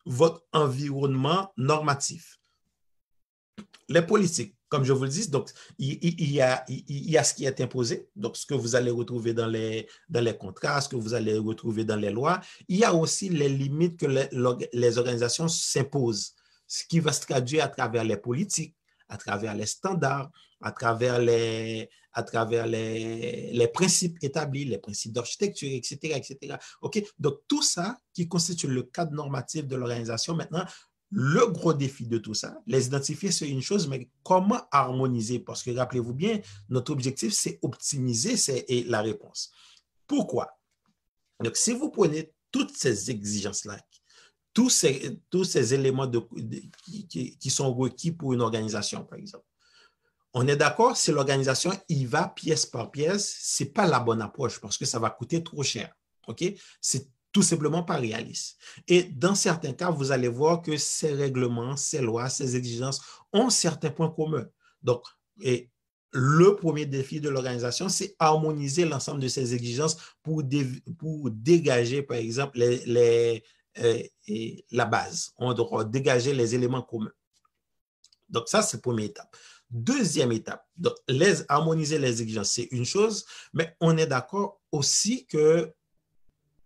votre 0.05 0.43
environnement 0.53 1.51
normatif. 1.57 2.39
Les 3.89 4.01
politiques, 4.01 4.55
comme 4.73 4.85
je 4.85 4.91
vous 4.91 5.03
le 5.03 5.09
dis, 5.09 5.29
donc, 5.29 5.51
il, 5.77 6.31
y 6.31 6.41
a, 6.41 6.65
il, 6.67 7.11
y 7.11 7.15
a, 7.15 7.23
ce 7.23 7.35
qui 7.35 7.45
est 7.45 7.61
imposé, 7.61 8.09
donc 8.15 8.35
ce 8.35 8.47
que 8.47 8.55
vous 8.55 8.75
allez 8.75 8.89
retrouver 8.89 9.31
dans 9.31 9.45
les, 9.45 9.87
dans 10.09 10.19
les 10.21 10.35
contrats, 10.35 10.81
ce 10.81 10.89
que 10.89 10.95
vous 10.95 11.13
allez 11.13 11.37
retrouver 11.37 11.85
dans 11.85 11.95
les 11.95 12.09
lois. 12.09 12.41
Il 12.67 12.77
y 12.77 12.83
a 12.83 12.91
aussi 12.91 13.29
les 13.29 13.49
limites 13.49 13.99
que 13.99 14.07
les, 14.07 14.27
les 14.73 14.97
organisations 14.97 15.47
s'imposent, 15.47 16.33
ce 16.65 16.85
qui 16.87 16.99
va 16.99 17.13
se 17.13 17.21
traduire 17.21 17.65
à 17.65 17.67
travers 17.67 18.03
les 18.03 18.17
politiques, 18.17 18.75
à 19.09 19.17
travers 19.17 19.53
les 19.53 19.67
standards, 19.67 20.31
à 20.59 20.71
travers 20.71 21.19
les, 21.19 21.87
à 22.13 22.23
travers 22.23 22.65
les, 22.65 23.51
les 23.51 23.67
principes 23.67 24.17
établis, 24.23 24.65
les 24.65 24.79
principes 24.79 25.13
d'architecture, 25.13 25.69
etc., 25.71 26.15
etc. 26.15 26.55
OK? 26.81 26.99
Donc, 27.19 27.41
tout 27.47 27.61
ça 27.61 27.95
qui 28.11 28.27
constitue 28.27 28.69
le 28.69 28.81
cadre 28.81 29.13
normatif 29.13 29.67
de 29.67 29.75
l'organisation, 29.75 30.33
maintenant, 30.33 30.65
le 31.15 31.45
gros 31.45 31.73
défi 31.73 32.07
de 32.07 32.17
tout 32.17 32.33
ça, 32.33 32.59
les 32.65 32.87
identifier, 32.87 33.31
c'est 33.31 33.47
une 33.47 33.61
chose, 33.61 33.87
mais 33.87 34.09
comment 34.23 34.61
harmoniser? 34.71 35.37
Parce 35.39 35.61
que 35.61 35.69
rappelez-vous 35.69 36.13
bien, 36.13 36.41
notre 36.69 36.91
objectif, 36.91 37.33
c'est 37.33 37.59
optimiser 37.61 38.35
la 38.87 39.01
réponse. 39.01 39.51
Pourquoi? 40.07 40.57
Donc, 41.39 41.55
si 41.55 41.73
vous 41.73 41.89
prenez 41.89 42.33
toutes 42.51 42.75
ces 42.75 43.11
exigences-là, 43.11 43.77
tous 44.53 44.69
ces, 44.69 45.73
éléments 45.73 46.09
qui, 46.83 47.49
sont 47.49 47.73
requis 47.73 48.11
pour 48.11 48.33
une 48.33 48.41
organisation, 48.41 49.03
par 49.03 49.19
exemple, 49.19 49.45
on 50.33 50.47
est 50.47 50.55
d'accord, 50.55 50.97
si 50.97 51.11
l'organisation 51.11 51.71
y 51.89 52.05
va 52.05 52.27
pièce 52.27 52.65
par 52.65 52.89
pièce, 52.89 53.37
ce 53.39 53.63
n'est 53.63 53.69
pas 53.69 53.85
la 53.85 53.99
bonne 53.99 54.21
approche 54.21 54.59
parce 54.59 54.79
que 54.79 54.85
ça 54.85 54.97
va 54.97 55.11
coûter 55.11 55.43
trop 55.43 55.61
cher. 55.61 55.95
OK? 56.27 56.43
Tout 57.33 57.41
simplement 57.41 57.83
pas 57.83 57.97
réaliste. 57.97 58.57
Et 58.87 59.03
dans 59.03 59.35
certains 59.35 59.73
cas, 59.73 59.89
vous 59.89 60.11
allez 60.11 60.27
voir 60.27 60.61
que 60.61 60.77
ces 60.77 61.13
règlements, 61.13 61.75
ces 61.75 61.99
lois, 61.99 62.29
ces 62.29 62.55
exigences 62.55 63.01
ont 63.33 63.49
certains 63.49 63.89
points 63.89 64.11
communs. 64.11 64.47
Donc, 64.83 65.03
et 65.41 65.69
le 66.11 66.55
premier 66.55 66.85
défi 66.85 67.19
de 67.19 67.29
l'organisation, 67.29 67.89
c'est 67.89 68.15
harmoniser 68.19 68.85
l'ensemble 68.85 69.19
de 69.19 69.27
ces 69.27 69.55
exigences 69.55 69.97
pour, 70.21 70.43
pour 70.99 71.31
dégager, 71.31 72.03
par 72.03 72.17
exemple, 72.17 72.59
les, 72.59 73.43
euh, 73.79 74.03
la 74.71 74.85
base. 74.85 75.33
On 75.37 75.53
doit 75.53 75.85
dégager 75.85 76.33
les 76.33 76.53
éléments 76.53 76.83
communs. 76.83 77.11
Donc, 78.29 78.47
ça, 78.47 78.61
c'est 78.61 78.77
la 78.77 78.81
première 78.81 79.05
étape. 79.05 79.35
Deuxième 79.71 80.31
étape, 80.31 80.63
les, 81.07 81.41
harmoniser 81.49 81.97
les 81.97 82.21
exigences, 82.21 82.51
c'est 82.51 82.67
une 82.69 82.85
chose, 82.85 83.25
mais 83.53 83.75
on 83.79 83.97
est 83.97 84.05
d'accord 84.05 84.61
aussi 84.71 85.25
que 85.25 85.73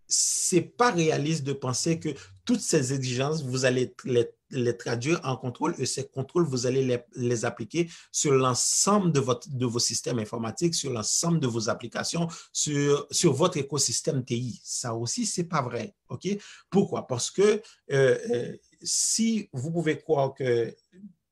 c'est 0.08 0.62
pas 0.62 0.90
réaliste 0.90 1.44
de 1.44 1.52
penser 1.52 2.00
que 2.00 2.08
toutes 2.46 2.60
ces 2.60 2.94
exigences, 2.94 3.44
vous 3.44 3.66
allez 3.66 3.94
les, 4.04 4.76
traduire 4.78 5.20
en 5.22 5.36
contrôle 5.36 5.74
et 5.78 5.84
ces 5.84 6.08
contrôles, 6.08 6.46
vous 6.46 6.66
allez 6.66 7.04
les, 7.14 7.44
appliquer 7.44 7.90
sur 8.10 8.32
l'ensemble 8.32 9.12
de, 9.12 9.22
de 9.48 9.66
vos 9.66 9.78
systèmes 9.78 10.18
informatiques, 10.18 10.74
sur 10.74 10.90
l'ensemble 10.90 11.40
de 11.40 11.46
vos 11.46 11.68
applications, 11.68 12.26
sur, 12.52 13.06
sur 13.10 13.34
votre 13.34 13.58
écosystème 13.58 14.24
TI. 14.24 14.60
Ça 14.64 14.94
aussi, 14.94 15.26
c'est 15.26 15.44
pas 15.44 15.60
vrai. 15.60 15.94
OK? 16.08 16.26
Pourquoi? 16.70 17.06
Parce 17.06 17.30
que 17.30 17.42
euh, 17.42 18.18
euh, 18.30 18.56
si 18.82 19.50
vous 19.52 19.70
pouvez 19.70 19.98
croire 19.98 20.32
que, 20.32 20.74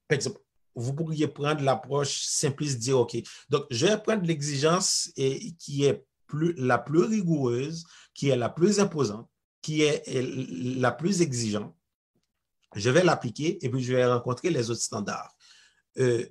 par 0.07 0.17
exemple, 0.17 0.41
vous 0.75 0.93
pourriez 0.93 1.29
prendre 1.29 1.63
l'approche 1.63 2.25
simpliste, 2.27 2.79
dire, 2.79 2.99
OK, 2.99 3.17
donc 3.49 3.65
je 3.71 3.87
vais 3.87 3.97
prendre 3.97 4.27
l'exigence 4.27 5.11
qui 5.59 5.85
est 5.85 6.05
la 6.33 6.79
plus 6.79 7.05
rigoureuse, 7.05 7.85
qui 8.15 8.29
est 8.29 8.37
la 8.37 8.49
plus 8.49 8.81
imposante, 8.81 9.29
qui 9.63 9.83
est 9.83 10.03
la 10.79 10.93
plus 10.93 11.23
exigeante. 11.23 11.75
Je 12.75 12.91
vais 12.91 13.05
l'appliquer 13.05 13.65
et 13.65 13.71
puis 13.71 13.83
je 13.83 13.95
vais 13.95 14.07
rencontrer 14.07 14.51
les 14.51 14.71
autres 14.71 14.83
standards. 14.83 15.35
Euh, 15.99 16.27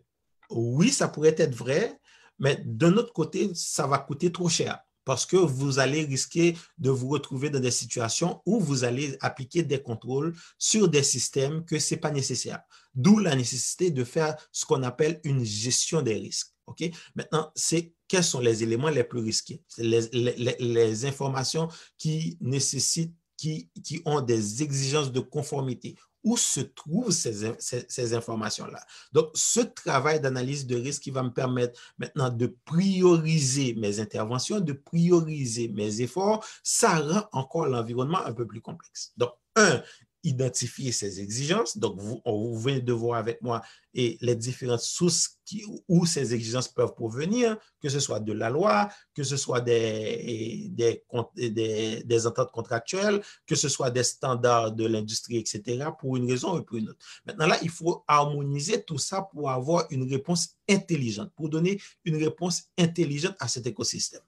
oui, 0.50 0.90
ça 0.90 1.08
pourrait 1.08 1.36
être 1.38 1.56
vrai, 1.56 2.00
mais 2.40 2.62
d'un 2.66 2.94
autre 2.98 3.14
côté, 3.14 3.52
ça 3.56 3.88
va 3.88 3.98
coûter 3.98 4.32
trop 4.32 4.50
cher 4.50 4.80
parce 5.06 5.26
que 5.26 5.38
vous 5.38 5.80
allez 5.80 6.04
risquer 6.04 6.58
de 6.80 6.90
vous 6.90 7.08
retrouver 7.08 7.50
dans 7.50 7.60
des 7.60 7.72
situations 7.72 8.42
où 8.46 8.60
vous 8.60 8.84
allez 8.84 9.16
appliquer 9.22 9.64
des 9.64 9.82
contrôles 9.82 10.36
sur 10.58 10.90
des 10.90 11.04
systèmes 11.04 11.64
que 11.64 11.80
ce 11.80 11.94
n'est 11.94 12.02
pas 12.02 12.12
nécessaire. 12.12 12.62
D'où 12.94 13.20
la 13.20 13.36
nécessité 13.36 13.92
de 13.92 14.04
faire 14.04 14.36
ce 14.52 14.66
qu'on 14.66 14.84
appelle 14.84 15.22
une 15.24 15.46
gestion 15.46 16.02
des 16.02 16.16
risques. 16.16 16.55
OK? 16.68 16.84
Maintenant, 17.16 17.52
c'est 17.56 17.94
quels 18.08 18.24
sont 18.24 18.40
les 18.40 18.64
éléments 18.64 18.90
les 18.90 19.04
plus 19.04 19.20
risqués? 19.20 19.62
Les, 19.78 21.06
informations 21.06 21.68
qui 21.98 22.38
nécessitent, 22.42 23.16
qui, 23.38 23.70
qui 23.84 24.02
ont 24.06 24.22
des 24.22 24.64
exigences 24.64 25.12
de 25.12 25.20
conformité 25.20 25.96
où 26.24 26.38
se 26.38 26.60
trouvent 26.60 27.12
ces, 27.12 27.56
ces, 27.60 28.14
informations-là? 28.16 28.84
Donc, 29.14 29.30
ce 29.36 29.60
travail 29.60 30.20
d'analyse 30.20 30.66
de 30.66 30.76
risque 30.76 31.04
qui 31.04 31.12
va 31.12 31.22
me 31.22 31.30
permettre 31.30 31.80
maintenant 32.00 32.30
de 32.30 32.58
prioriser 32.66 33.76
mes 33.76 34.00
interventions, 34.00 34.60
de 34.60 34.74
prioriser 34.74 35.68
mes 35.68 36.02
efforts, 36.02 36.44
ça 36.64 37.00
rend 37.00 37.28
encore 37.32 37.68
l'environnement 37.68 38.26
un 38.26 38.34
peu 38.34 38.48
plus 38.48 38.62
complexe. 38.62 39.14
Donc, 39.18 39.30
un, 39.56 39.84
identifier 40.26 40.92
ces 40.92 41.22
exigences. 41.22 41.78
Donc, 41.78 42.00
vous, 42.00 42.22
vous 42.26 42.60
venez 42.60 42.82
de 42.82 42.92
voir 42.92 43.20
avec 43.20 43.42
moi 43.42 43.62
et 43.94 44.18
les 44.22 44.36
différentes 44.36 44.82
sources 44.82 45.38
qui, 45.46 45.64
où 45.88 46.06
ces 46.06 46.34
exigences 46.34 46.68
peuvent 46.68 46.96
provenir, 46.96 47.58
que 47.80 47.88
ce 47.88 48.00
soit 48.00 48.20
de 48.20 48.34
la 48.34 48.50
loi, 48.50 48.90
que 49.14 49.24
ce 49.24 49.38
soit 49.38 49.62
des, 49.62 50.70
des, 50.74 52.28
ententes 52.28 52.52
contractuelles, 52.52 53.22
que 53.46 53.56
ce 53.56 53.70
soit 53.70 53.92
des 53.92 54.04
standards 54.04 54.74
de 54.74 54.86
l'industrie, 54.86 55.38
etc., 55.38 55.90
pour 55.98 56.18
une 56.18 56.30
raison 56.30 56.58
ou 56.58 56.64
pour 56.64 56.78
une 56.78 56.90
autre. 56.90 57.06
Maintenant, 57.26 57.48
là, 57.48 57.58
il 57.62 57.70
faut 57.70 58.04
harmoniser 58.08 58.84
tout 58.84 58.98
ça 58.98 59.22
pour 59.22 59.50
avoir 59.50 59.86
une 59.92 60.10
réponse 60.12 60.56
intelligente, 60.68 61.32
pour 61.36 61.50
donner 61.50 61.80
une 62.04 62.18
réponse 62.18 62.64
intelligente 62.78 63.36
à 63.40 63.48
cet 63.48 63.68
écosystème. 63.68 64.22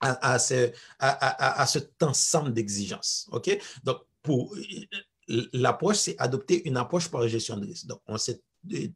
À, 0.00 0.38
ce, 0.38 0.70
à, 0.98 1.62
à 1.62 1.66
cet 1.66 2.02
ensemble 2.02 2.52
d'exigences. 2.52 3.26
OK? 3.32 3.58
Donc, 3.84 4.00
pour 4.24 4.56
l'approche, 5.28 5.98
c'est 5.98 6.18
adopter 6.18 6.66
une 6.66 6.76
approche 6.76 7.08
par 7.08 7.28
gestion 7.28 7.56
de 7.58 7.66
risque. 7.66 7.86
Donc, 7.86 8.00
on 8.06 8.18
sait 8.18 8.40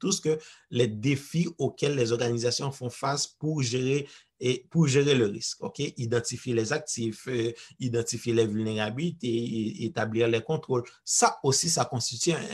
tous 0.01 0.21
que 0.21 0.39
les 0.71 0.89
défis 0.89 1.47
auxquels 1.59 1.95
les 1.95 2.11
organisations 2.11 2.73
font 2.73 2.91
face 2.91 3.27
pour 3.27 3.63
gérer 3.63 4.09
et 4.41 4.67
pour 4.71 4.87
gérer 4.87 5.15
le 5.15 5.27
risque, 5.27 5.63
OK? 5.63 5.81
Identifier 5.97 6.55
les 6.55 6.73
actifs, 6.73 7.29
euh, 7.29 7.53
identifier 7.79 8.33
les 8.33 8.47
vulnérabilités, 8.47 9.85
établir 9.85 10.29
les 10.29 10.41
contrôles. 10.41 10.85
Ça 11.05 11.39
aussi, 11.43 11.69
ça 11.69 11.85
constitue 11.85 12.33
un, 12.33 12.47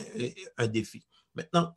un 0.56 0.66
défi. 0.66 1.04
Maintenant, 1.34 1.76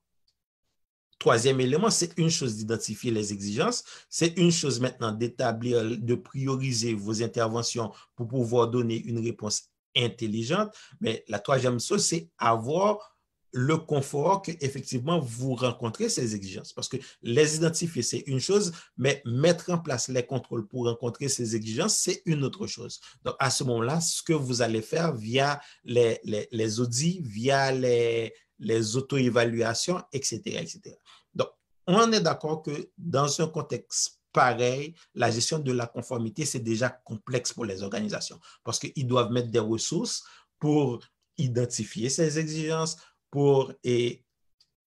troisième 1.20 1.60
élément, 1.60 1.92
c'est 1.92 2.18
une 2.18 2.30
chose 2.30 2.56
d'identifier 2.56 3.12
les 3.12 3.34
exigences, 3.34 3.84
c'est 4.10 4.38
une 4.38 4.51
chose 4.51 4.80
maintenant 4.80 5.12
d'établir, 5.12 5.84
de 5.84 6.16
prioriser 6.16 6.94
vos 6.94 7.22
interventions 7.22 7.92
pour 8.16 8.27
pouvoir 8.27 8.70
donner 8.70 8.98
une 9.04 9.20
réponse 9.20 9.70
intelligente. 9.96 10.74
Mais 11.01 11.24
la 11.27 11.39
troisième 11.39 11.79
chose, 11.79 12.06
c'est 12.06 12.29
avoir 12.38 13.17
le 13.53 13.77
confort 13.77 14.41
qu'effectivement 14.41 15.20
vous 15.20 15.56
rencontrez 15.56 16.10
ces 16.10 16.36
exigences. 16.36 16.74
Parce 16.74 16.88
que 16.88 16.98
les 17.22 17.56
identifier, 17.56 18.01
c'est 18.01 18.24
une 18.27 18.39
chose, 18.39 18.72
mais 18.98 19.22
mettre 19.25 19.72
en 19.72 19.79
place 19.79 20.10
les 20.10 20.25
contrôles 20.25 20.67
pour 20.67 20.86
rencontrer 20.86 21.29
ces 21.29 21.56
exigences, 21.56 21.98
c'est 21.98 22.22
une 22.25 22.44
autre 22.44 22.67
chose. 22.67 23.00
Donc, 23.24 23.36
à 23.39 23.50
ce 23.50 23.63
moment-là, 23.63 24.01
ce 24.01 24.22
que 24.22 24.34
vous 24.34 24.62
allez 24.62 24.82
faire 24.82 25.15
via 25.15 25.60
les, 25.84 26.20
les, 26.24 26.79
audits, 26.79 27.22
via 27.24 27.72
les, 27.72 28.34
les 28.60 28.96
auto-évaluations, 28.96 30.03
etc., 30.12 30.39
etc. 30.46 30.96
Donc, 31.34 31.50
on 31.88 32.12
est 32.12 32.22
d'accord 32.22 32.62
que 32.62 32.91
dans 32.98 33.41
un 33.41 33.48
contexte 33.48 34.16
pareil, 34.38 34.94
la 35.15 35.32
gestion 35.32 35.58
de 35.58 35.72
la 35.72 35.88
conformité, 35.88 36.46
c'est 36.46 36.60
déjà 36.60 36.89
complexe 36.89 37.53
pour 37.53 37.65
les 37.65 37.82
organisations 37.82 38.39
parce 38.63 38.77
qu'ils 38.77 39.08
doivent 39.08 39.32
mettre 39.32 39.50
des 39.50 39.58
ressources 39.58 40.24
pour 40.60 41.00
identifier 41.39 42.08
ces 42.10 42.38
exigences, 42.38 42.98
pour 43.32 43.74
et, 43.84 44.24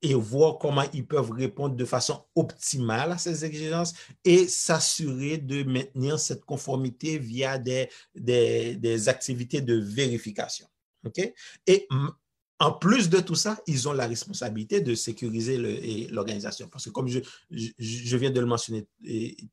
et 0.03 0.15
voir 0.15 0.59
comment 0.59 0.85
ils 0.95 1.05
peuvent 1.05 1.33
répondre 1.33 1.75
de 1.75 1.85
façon 1.85 2.25
optimale 2.37 3.11
à 3.11 3.19
ces 3.19 3.45
exigences 3.45 3.93
et 4.25 4.47
s'assurer 4.47 5.39
de 5.39 5.65
maintenir 5.65 6.21
cette 6.21 6.45
conformité 6.45 7.19
via 7.19 7.59
des, 7.59 7.89
des, 8.15 9.09
activités 9.09 9.61
de 9.61 9.75
vérification. 9.81 10.69
OK? 11.05 11.35
Et 11.67 11.89
en 12.61 12.73
plus 12.73 13.09
de 13.09 13.21
tout 13.21 13.35
ça, 13.35 13.59
ils 13.67 13.89
ont 13.89 13.95
la 13.95 14.07
responsabilité 14.07 14.83
de 14.83 14.95
sécuriser 14.95 15.57
l'organisation. 16.09 16.69
Parce 16.69 16.85
que 16.85 16.91
comme 16.91 17.09
je, 17.09 18.17
viens 18.17 18.31
de 18.31 18.39
le 18.39 18.47
mentionner 18.47 18.87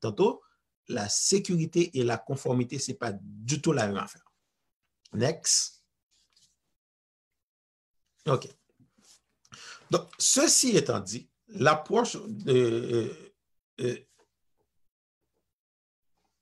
tantôt, 0.02 0.42
la 0.90 1.08
sécurité 1.08 1.98
et 1.98 2.04
la 2.04 2.18
conformité, 2.18 2.80
ce 2.80 2.92
n'est 2.92 2.98
pas 2.98 3.14
du 3.14 3.62
tout 3.62 3.72
la 3.72 3.88
même 3.88 3.98
affaire. 3.98 4.26
Next. 5.14 5.82
OK. 8.28 8.50
Donc, 9.90 10.10
ceci 10.20 10.76
étant 10.76 11.00
dit, 11.00 11.30
l'approche 11.48 12.18
de... 12.28 12.54
Euh, 12.54 13.34
euh, 13.80 13.98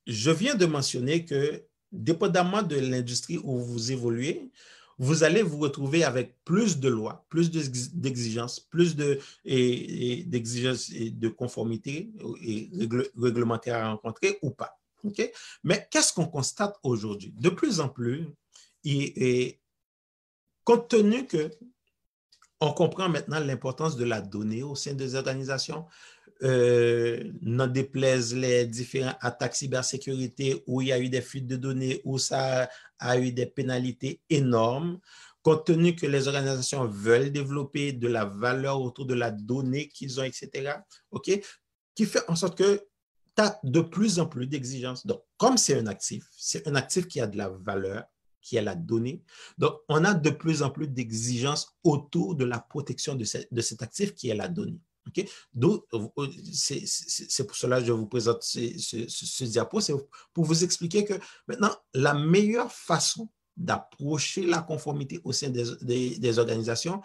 je 0.07 0.31
viens 0.31 0.55
de 0.55 0.65
mentionner 0.65 1.25
que, 1.25 1.63
dépendamment 1.91 2.63
de 2.63 2.77
l'industrie 2.77 3.37
où 3.37 3.59
vous 3.59 3.91
évoluez, 3.91 4.51
vous 4.97 5.23
allez 5.23 5.41
vous 5.41 5.57
retrouver 5.57 6.03
avec 6.03 6.35
plus 6.45 6.79
de 6.79 6.89
lois, 6.89 7.25
plus 7.29 7.51
d'exigences, 7.51 8.59
plus 8.59 8.95
d'exigences 8.95 10.89
et, 10.91 11.09
de 11.11 11.27
conformité 11.27 12.11
et 12.41 12.69
réglementaires 13.17 13.75
à 13.75 13.91
rencontrer 13.91 14.39
ou 14.41 14.51
pas. 14.51 14.79
Mais 15.63 15.87
qu'est-ce 15.91 16.13
qu'on 16.13 16.27
constate 16.27 16.77
aujourd'hui? 16.83 17.33
De 17.37 17.49
plus 17.49 17.79
en 17.79 17.89
plus, 17.89 18.27
et, 18.83 19.59
compte 20.63 20.87
tenu 20.87 21.27
que 21.27 21.51
on 22.65 22.73
comprend 22.73 23.09
maintenant 23.09 23.39
l'importance 23.39 23.95
de 23.95 24.05
la 24.05 24.21
donnée 24.21 24.63
au 24.63 24.75
sein 24.75 24.93
des 24.93 25.15
organisations, 25.15 25.85
euh, 26.43 27.31
n'en 27.41 27.67
déplaise 27.67 28.35
les 28.35 28.65
différentes 28.65 29.15
attaques 29.21 29.55
cybersécurité 29.55 30.63
où 30.67 30.81
il 30.81 30.89
y 30.89 30.91
a 30.91 30.99
eu 30.99 31.07
des 31.07 31.21
fuites 31.21 31.47
de 31.47 31.55
données, 31.55 32.01
où 32.03 32.17
ça 32.17 32.69
a 32.99 33.17
eu 33.17 33.31
des 33.31 33.45
pénalités 33.45 34.19
énormes, 34.29 34.99
compte 35.41 35.65
tenu 35.65 35.95
que 35.95 36.07
les 36.07 36.27
organisations 36.27 36.85
veulent 36.85 37.31
développer 37.31 37.93
de 37.93 38.07
la 38.07 38.25
valeur 38.25 38.81
autour 38.81 39.05
de 39.05 39.13
la 39.13 39.31
donnée 39.31 39.87
qu'ils 39.87 40.19
ont, 40.19 40.23
etc., 40.23 40.73
OK, 41.11 41.31
qui 41.93 42.05
fait 42.05 42.27
en 42.27 42.35
sorte 42.35 42.57
que 42.57 42.81
tu 43.37 43.43
as 43.43 43.59
de 43.63 43.81
plus 43.81 44.19
en 44.19 44.25
plus 44.25 44.47
d'exigences. 44.47 45.05
Donc, 45.05 45.21
comme 45.37 45.57
c'est 45.57 45.79
un 45.79 45.87
actif, 45.87 46.25
c'est 46.31 46.67
un 46.67 46.75
actif 46.75 47.07
qui 47.07 47.21
a 47.21 47.27
de 47.27 47.37
la 47.37 47.49
valeur, 47.49 48.03
qui 48.45 48.55
est 48.55 48.61
la 48.61 48.75
donnée. 48.75 49.23
Donc, 49.57 49.73
on 49.89 50.05
a 50.05 50.13
de 50.13 50.29
plus 50.29 50.61
en 50.61 50.69
plus 50.69 50.87
d'exigences 50.87 51.75
autour 51.83 52.35
de 52.35 52.45
la 52.45 52.59
protection 52.59 53.15
de, 53.15 53.25
de 53.51 53.61
cet 53.61 53.81
actif 53.81 54.13
qui 54.13 54.29
est 54.29 54.35
la 54.35 54.47
donnée. 54.47 54.79
Donc, 55.53 55.83
c'est 56.53 57.47
pour 57.47 57.55
cela 57.55 57.79
que 57.79 57.85
je 57.85 57.91
vous 57.91 58.07
présente 58.07 58.43
ce, 58.43 59.43
diapo, 59.43 59.79
c'est 59.79 59.93
pour 60.33 60.45
vous 60.45 60.63
expliquer 60.63 61.05
que 61.05 61.13
maintenant, 61.47 61.71
la 61.93 62.13
meilleure 62.13 62.71
façon 62.71 63.29
d'approcher 63.55 64.45
la 64.45 64.61
conformité 64.61 65.19
au 65.23 65.31
sein 65.31 65.49
des, 65.49 66.39
organisations, 66.39 67.01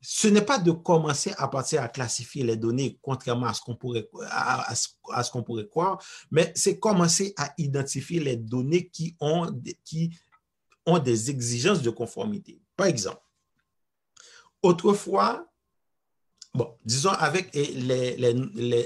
ce 0.00 0.26
n'est 0.26 0.42
pas 0.42 0.58
de 0.58 0.72
commencer 0.72 1.32
à 1.36 1.46
partir 1.48 1.82
à 1.82 1.88
classifier 1.88 2.42
les 2.42 2.56
données, 2.56 2.98
contrairement 3.02 3.46
à 3.46 3.54
ce 3.54 3.60
qu'on 3.60 3.76
pourrait, 3.76 4.08
à, 4.30 4.74
ce 4.74 5.30
qu'on 5.30 5.42
pourrait 5.42 5.68
croire, 5.68 6.02
mais 6.30 6.52
c'est 6.56 6.78
commencer 6.78 7.34
à 7.36 7.52
identifier 7.58 8.20
les 8.20 8.36
données 8.36 8.88
qui 8.88 9.16
ont, 9.20 9.48
qui 9.84 10.16
ont 10.86 10.98
des 10.98 11.30
exigences 11.30 11.82
de 11.82 11.90
conformité. 11.90 12.60
Par 12.76 12.86
exemple, 12.86 13.22
autrefois, 14.62 15.48
Bon, 16.54 16.76
disons 16.84 17.12
avec 17.12 17.54
les, 17.54 18.14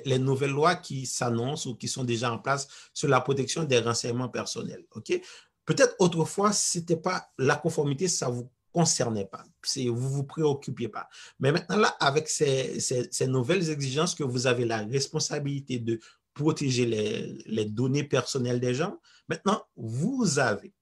les, 0.05 0.19
nouvelles 0.21 0.53
lois 0.53 0.77
qui 0.77 1.05
s'annoncent 1.05 1.69
ou 1.69 1.75
qui 1.75 1.89
sont 1.89 2.05
déjà 2.05 2.33
en 2.33 2.39
place 2.39 2.69
sur 2.95 3.09
la 3.09 3.21
protection 3.21 3.65
des 3.65 3.81
renseignements 3.81 4.29
personnels. 4.29 4.85
OK? 4.95 5.21
Peut-être 5.65 5.97
autrefois, 5.99 6.53
c'était 6.53 6.97
pas 6.97 7.29
la 7.39 7.57
conformité, 7.57 8.07
ça 8.07 8.29
vous 8.29 8.49
concernait 8.73 9.25
pas. 9.25 9.43
Vous 9.89 10.11
vous 10.11 10.23
préoccupiez 10.23 10.89
pas. 10.89 11.09
Mais 11.41 11.51
maintenant, 11.51 11.79
là, 11.79 11.89
avec 11.99 12.29
ces, 12.29 12.79
ces, 12.79 13.27
nouvelles 13.27 13.69
exigences 13.69 14.15
que 14.15 14.23
vous 14.23 14.47
avez 14.47 14.65
la 14.65 14.85
responsabilité 14.85 15.81
de 15.81 15.99
protéger 16.35 16.87
les, 16.87 17.43
les 17.47 17.65
données 17.65 18.05
personnelles 18.05 18.61
des 18.61 18.75
gens, 18.75 19.01
maintenant, 19.29 19.61
vous 19.77 20.39
avez 20.39 20.73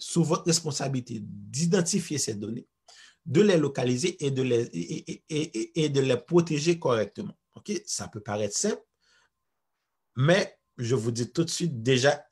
sous 0.00 0.24
votre 0.24 0.46
responsabilité 0.46 1.20
d'identifier 1.22 2.18
ces 2.18 2.34
données, 2.34 2.66
de 3.26 3.42
les 3.42 3.56
localiser 3.56 4.24
et 4.24 4.30
de 4.30 4.42
les, 4.42 5.22
et, 5.28 5.88
de 5.88 6.00
les 6.00 6.16
protéger 6.16 6.78
correctement. 6.78 7.36
Ça 7.86 8.08
peut 8.08 8.20
paraître 8.20 8.56
simple, 8.56 8.82
mais 10.16 10.56
je 10.78 10.94
vous 10.94 11.10
dis 11.10 11.30
tout 11.30 11.44
de 11.44 11.50
suite, 11.50 11.82
déjà, 11.82 12.24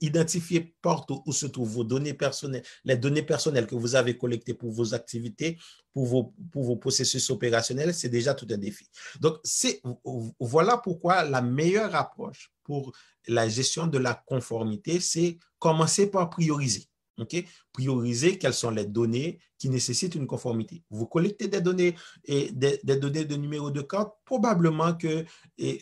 identifier 0.00 0.74
partout 0.82 1.22
où 1.26 1.32
se 1.32 1.46
trouvent 1.46 1.70
vos 1.70 1.84
données 1.84 2.14
personnelles, 2.14 2.64
les 2.84 2.96
données 2.96 3.22
personnelles 3.22 3.68
que 3.68 3.76
vous 3.76 3.94
avez 3.94 4.18
collectées 4.18 4.54
pour 4.54 4.72
vos 4.72 4.94
activités, 4.94 5.58
pour 5.92 6.06
vos, 6.06 6.34
pour 6.50 6.64
vos 6.64 6.76
processus 6.76 7.30
opérationnels, 7.30 7.94
c'est 7.94 8.08
déjà 8.08 8.34
tout 8.34 8.48
un 8.50 8.58
défi. 8.58 8.88
Donc, 9.20 9.38
voilà 10.40 10.78
pourquoi 10.78 11.22
la 11.22 11.40
meilleure 11.40 11.94
approche 11.94 12.52
pour 12.64 12.92
la 13.28 13.48
gestion 13.48 13.86
de 13.86 13.98
la 13.98 14.14
conformité, 14.26 14.98
c'est 14.98 15.38
commencer 15.58 16.10
par 16.10 16.30
prioriser. 16.30 16.88
Prioriser 17.72 18.38
quelles 18.38 18.54
sont 18.54 18.70
les 18.70 18.86
données 18.86 19.38
qui 19.58 19.68
nécessitent 19.68 20.14
une 20.14 20.26
conformité. 20.26 20.82
Vous 20.90 21.06
collectez 21.06 21.48
des 21.48 21.60
données 21.60 21.94
et 22.24 22.50
des, 22.52 22.78
données 22.84 23.24
de 23.24 23.36
numéro 23.36 23.70
de 23.70 23.82
carte, 23.82 24.14
probablement 24.24 24.94
que 24.94 25.24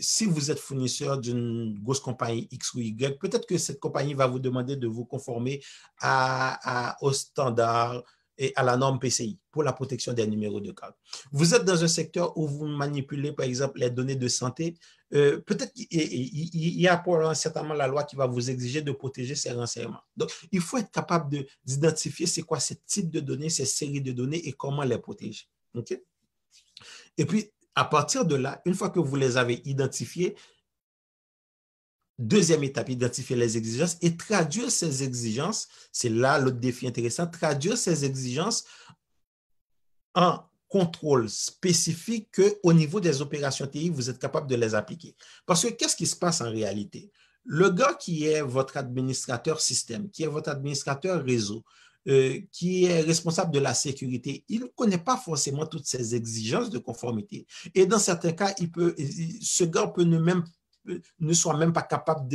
si 0.00 0.26
vous 0.26 0.50
êtes 0.50 0.58
fournisseur 0.58 1.18
d'une 1.18 1.78
grosse 1.82 2.00
compagnie 2.00 2.48
X 2.50 2.74
ou 2.74 2.80
Y, 2.80 3.18
peut-être 3.18 3.46
que 3.46 3.58
cette 3.58 3.80
compagnie 3.80 4.14
va 4.14 4.26
vous 4.26 4.38
demander 4.38 4.76
de 4.76 4.86
vous 4.86 5.04
conformer 5.04 5.62
à, 6.00 6.96
aux 7.00 7.12
standards 7.12 8.02
et 8.38 8.52
à 8.56 8.62
la 8.62 8.76
norme 8.76 8.98
PCI 8.98 9.38
pour 9.50 9.62
la 9.62 9.72
protection 9.72 10.12
des 10.12 10.26
numéros 10.26 10.60
de 10.60 10.72
carte. 10.72 10.96
Vous 11.30 11.54
êtes 11.54 11.64
dans 11.64 11.82
un 11.82 11.88
secteur 11.88 12.36
où 12.36 12.46
vous 12.46 12.66
manipulez, 12.66 13.32
par 13.32 13.46
exemple, 13.46 13.78
les 13.78 13.90
données 13.90 14.16
de 14.16 14.28
santé. 14.28 14.74
Euh, 15.14 15.40
peut-être 15.40 15.72
qu'il 15.74 15.86
y 15.90 16.88
a 16.88 16.96
pour 16.96 17.36
certainement 17.36 17.74
la 17.74 17.86
loi 17.86 18.04
qui 18.04 18.16
va 18.16 18.26
vous 18.26 18.50
exiger 18.50 18.80
de 18.80 18.92
protéger 18.92 19.34
ces 19.34 19.52
renseignements. 19.52 20.00
Donc, 20.16 20.30
il 20.50 20.60
faut 20.60 20.78
être 20.78 20.90
capable 20.90 21.44
d'identifier 21.64 22.26
c'est 22.26 22.42
quoi 22.42 22.60
ce 22.60 22.74
type 22.86 23.10
de 23.10 23.20
données, 23.20 23.50
ces 23.50 23.66
séries 23.66 24.00
de 24.00 24.12
données 24.12 24.48
et 24.48 24.52
comment 24.52 24.82
les 24.82 24.98
protéger. 24.98 25.46
Et 27.18 27.26
puis, 27.26 27.50
à 27.74 27.84
partir 27.84 28.24
de 28.24 28.36
là, 28.36 28.60
une 28.64 28.74
fois 28.74 28.90
que 28.90 29.00
vous 29.00 29.16
les 29.16 29.36
avez 29.36 29.62
identifiées, 29.64 30.34
Deuxième 32.22 32.62
étape, 32.62 32.88
identifier 32.88 33.34
les 33.34 33.56
exigences 33.56 33.96
et 34.00 34.16
traduire 34.16 34.70
ces 34.70 35.02
exigences. 35.02 35.66
C'est 35.90 36.08
là 36.08 36.38
l'autre 36.38 36.60
défi 36.60 36.86
intéressant, 36.86 37.26
traduire 37.26 37.76
ces 37.76 38.04
exigences 38.04 38.64
en 40.14 40.38
contrôle 40.68 41.28
spécifique 41.28 42.28
qu'au 42.30 42.72
niveau 42.72 43.00
des 43.00 43.20
opérations 43.22 43.66
TI, 43.66 43.90
vous 43.90 44.08
êtes 44.08 44.20
capable 44.20 44.46
de 44.46 44.54
les 44.54 44.76
appliquer. 44.76 45.16
Parce 45.46 45.64
que 45.64 45.70
qu'est-ce 45.70 45.96
qui 45.96 46.06
se 46.06 46.14
passe 46.14 46.40
en 46.40 46.48
réalité? 46.48 47.10
Le 47.44 47.70
gars 47.70 47.94
qui 47.94 48.28
est 48.28 48.40
votre 48.40 48.76
administrateur 48.76 49.60
système, 49.60 50.08
qui 50.08 50.22
est 50.22 50.28
votre 50.28 50.50
administrateur 50.50 51.24
réseau, 51.24 51.64
euh, 52.06 52.38
qui 52.52 52.84
est 52.84 53.00
responsable 53.00 53.52
de 53.52 53.58
la 53.58 53.74
sécurité, 53.74 54.44
il 54.48 54.60
ne 54.60 54.66
connaît 54.66 54.96
pas 54.96 55.16
forcément 55.16 55.66
toutes 55.66 55.86
ces 55.86 56.14
exigences 56.14 56.70
de 56.70 56.78
conformité. 56.78 57.48
Et 57.74 57.84
dans 57.84 57.98
certains 57.98 58.32
cas, 58.32 58.54
il 58.60 58.70
peut, 58.70 58.94
ce 59.40 59.64
gars 59.64 59.88
peut 59.88 60.04
ne 60.04 60.20
même 60.20 60.44
ne 61.20 61.32
soit 61.32 61.56
même 61.56 61.72
pas 61.72 61.82
capable 61.82 62.28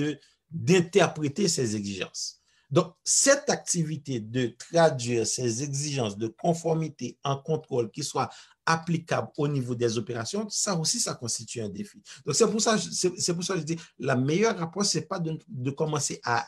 d'interpréter 0.49 1.47
ces 1.47 1.75
exigences. 1.75 2.37
Donc, 2.69 2.93
cette 3.03 3.49
activité 3.49 4.19
de 4.19 4.47
traduire 4.47 5.25
ces 5.25 5.63
exigences 5.63 6.17
de 6.17 6.27
conformité 6.27 7.17
en 7.23 7.37
contrôle 7.37 7.89
qui 7.91 8.03
soient 8.03 8.29
applicables 8.65 9.29
au 9.37 9.47
niveau 9.47 9.73
des 9.73 9.97
opérations, 9.97 10.49
ça 10.49 10.77
aussi, 10.77 10.99
ça 10.99 11.15
constitue 11.15 11.61
un 11.61 11.69
défi. 11.69 12.01
Donc, 12.25 12.35
c'est 12.35 12.49
pour 12.49 12.59
ça, 12.59 12.75
pour 12.75 13.43
ça 13.43 13.53
que 13.53 13.59
je 13.59 13.65
dis, 13.65 13.77
la 13.99 14.17
meilleure 14.17 14.61
approche, 14.61 14.87
c'est 14.87 15.07
pas 15.07 15.19
de, 15.19 15.71
commencer 15.71 16.19
à 16.25 16.45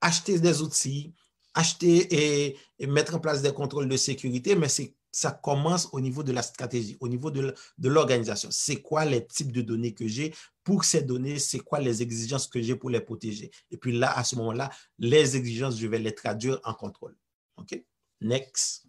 acheter 0.00 0.40
des 0.40 0.60
outils, 0.60 1.14
acheter 1.54 2.48
et, 2.48 2.58
et 2.78 2.86
mettre 2.88 3.14
en 3.14 3.20
place 3.20 3.42
des 3.42 3.52
contrôles 3.52 3.88
de 3.88 3.96
sécurité, 3.96 4.56
mais 4.56 4.68
c'est 4.68 4.96
ça 5.12 5.32
commence 5.32 5.88
au 5.92 6.00
niveau 6.00 6.22
de 6.22 6.32
la 6.32 6.42
stratégie, 6.42 6.96
au 7.00 7.08
niveau 7.08 7.30
de 7.30 7.54
l'organisation. 7.78 8.48
C'est 8.52 8.80
quoi 8.80 9.04
les 9.04 9.26
types 9.26 9.52
de 9.52 9.62
données 9.62 9.92
que 9.92 10.06
j'ai 10.06 10.32
pour 10.62 10.84
ces 10.84 11.02
données, 11.02 11.38
c'est 11.38 11.58
quoi 11.58 11.80
les 11.80 12.02
exigences 12.02 12.46
que 12.46 12.60
j'ai 12.60 12.76
pour 12.76 12.90
les 12.90 13.00
protéger? 13.00 13.50
Et 13.70 13.76
puis 13.76 13.96
là, 13.96 14.16
à 14.16 14.24
ce 14.24 14.36
moment-là, 14.36 14.70
les 14.98 15.36
exigences, 15.36 15.78
je 15.78 15.86
vais 15.86 15.98
les 15.98 16.14
traduire 16.14 16.60
en 16.64 16.74
contrôle. 16.74 17.16
OK? 17.56 17.82
Next. 18.20 18.86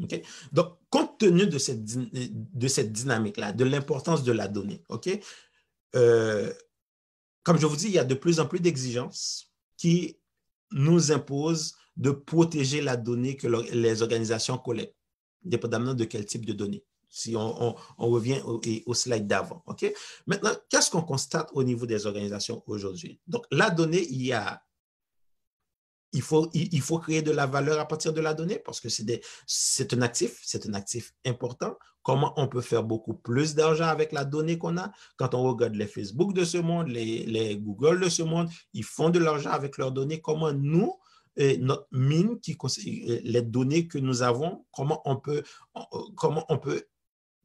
OK? 0.00 0.20
Donc, 0.52 0.78
compte 0.90 1.18
tenu 1.18 1.46
de 1.46 1.58
cette, 1.58 1.84
de 1.84 2.68
cette 2.68 2.92
dynamique-là, 2.92 3.52
de 3.52 3.64
l'importance 3.64 4.24
de 4.24 4.32
la 4.32 4.48
donnée, 4.48 4.82
OK? 4.88 5.08
Euh, 5.94 6.52
comme 7.42 7.58
je 7.58 7.66
vous 7.66 7.76
dis, 7.76 7.86
il 7.86 7.92
y 7.92 7.98
a 7.98 8.04
de 8.04 8.14
plus 8.14 8.40
en 8.40 8.46
plus 8.46 8.60
d'exigences 8.60 9.52
qui 9.76 10.18
nous 10.72 11.12
imposent 11.12 11.76
de 11.98 12.12
protéger 12.12 12.80
la 12.80 12.96
donnée 12.96 13.36
que 13.36 13.48
les 13.48 14.02
organisations 14.02 14.56
collectent, 14.56 14.96
dépendamment 15.42 15.94
de 15.94 16.04
quel 16.04 16.24
type 16.24 16.46
de 16.46 16.52
données. 16.52 16.84
Si 17.10 17.34
on, 17.36 17.74
revient 17.96 18.40
au, 18.44 18.94
slide 18.94 19.26
d'avant. 19.26 19.64
Maintenant, 20.26 20.52
qu'est-ce 20.68 20.90
qu'on 20.90 21.02
constate 21.02 21.50
au 21.54 21.64
niveau 21.64 21.86
des 21.86 22.06
organisations 22.06 22.62
aujourd'hui? 22.66 23.18
Donc, 23.26 23.44
la 23.50 23.70
donnée, 23.70 24.06
il 24.10 24.26
y 24.26 24.32
a 24.32 24.62
faut, 26.22 26.98
créer 26.98 27.22
de 27.22 27.30
la 27.30 27.46
valeur 27.46 27.80
à 27.80 27.88
partir 27.88 28.12
de 28.12 28.20
la 28.20 28.34
donnée 28.34 28.58
parce 28.58 28.80
que 28.80 28.88
c'est 28.88 29.92
un 29.94 30.02
actif, 30.02 30.38
c'est 30.44 30.66
un 30.66 30.74
actif 30.74 31.14
important. 31.26 31.76
Comment 32.02 32.32
on 32.36 32.46
peut 32.46 32.60
faire 32.60 32.84
beaucoup 32.84 33.14
plus 33.14 33.54
d'argent 33.54 33.86
avec 33.86 34.12
la 34.12 34.24
donnée 34.24 34.56
qu'on 34.56 34.78
a? 34.78 34.92
Quand 35.16 35.34
on 35.34 35.42
regarde 35.42 35.74
les 35.74 35.86
Facebook 35.86 36.32
de 36.32 36.44
ce 36.44 36.58
monde, 36.58 36.88
les 36.88 37.58
Google 37.58 38.00
de 38.00 38.08
ce 38.08 38.22
monde, 38.22 38.48
ils 38.72 38.84
font 38.84 39.10
de 39.10 39.18
l'argent 39.18 39.50
avec 39.50 39.76
leurs 39.78 39.92
données. 39.92 40.20
Comment 40.20 40.52
nous, 40.52 40.94
notre 41.58 41.86
mine, 41.92 42.40
qui, 42.40 42.56
les 43.24 43.42
données 43.42 43.86
que 43.86 43.98
nous 43.98 44.22
avons, 44.22 44.66
comment 44.72 45.00
on 45.04 45.16
peut, 45.16 45.42
comment 46.16 46.44
on 46.48 46.58
peut 46.58 46.84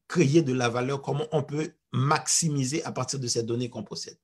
créer 0.08 0.42
de 0.42 0.54
la 0.54 0.70
valeur, 0.70 1.02
comment 1.02 1.28
on 1.32 1.44
peut 1.44 1.74
maximiser 1.92 2.84
à 2.84 2.92
partir 2.92 3.20
de 3.20 3.28
ces 3.28 3.44
données 3.44 3.70
qu'on 3.70 3.84
possède. 3.84 4.18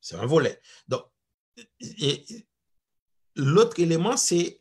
C'est 0.00 0.16
un 0.16 0.26
volet. 0.26 0.60
Donc, 0.88 1.04
l'autre 3.36 3.80
élément, 3.80 4.16
c'est 4.16 4.60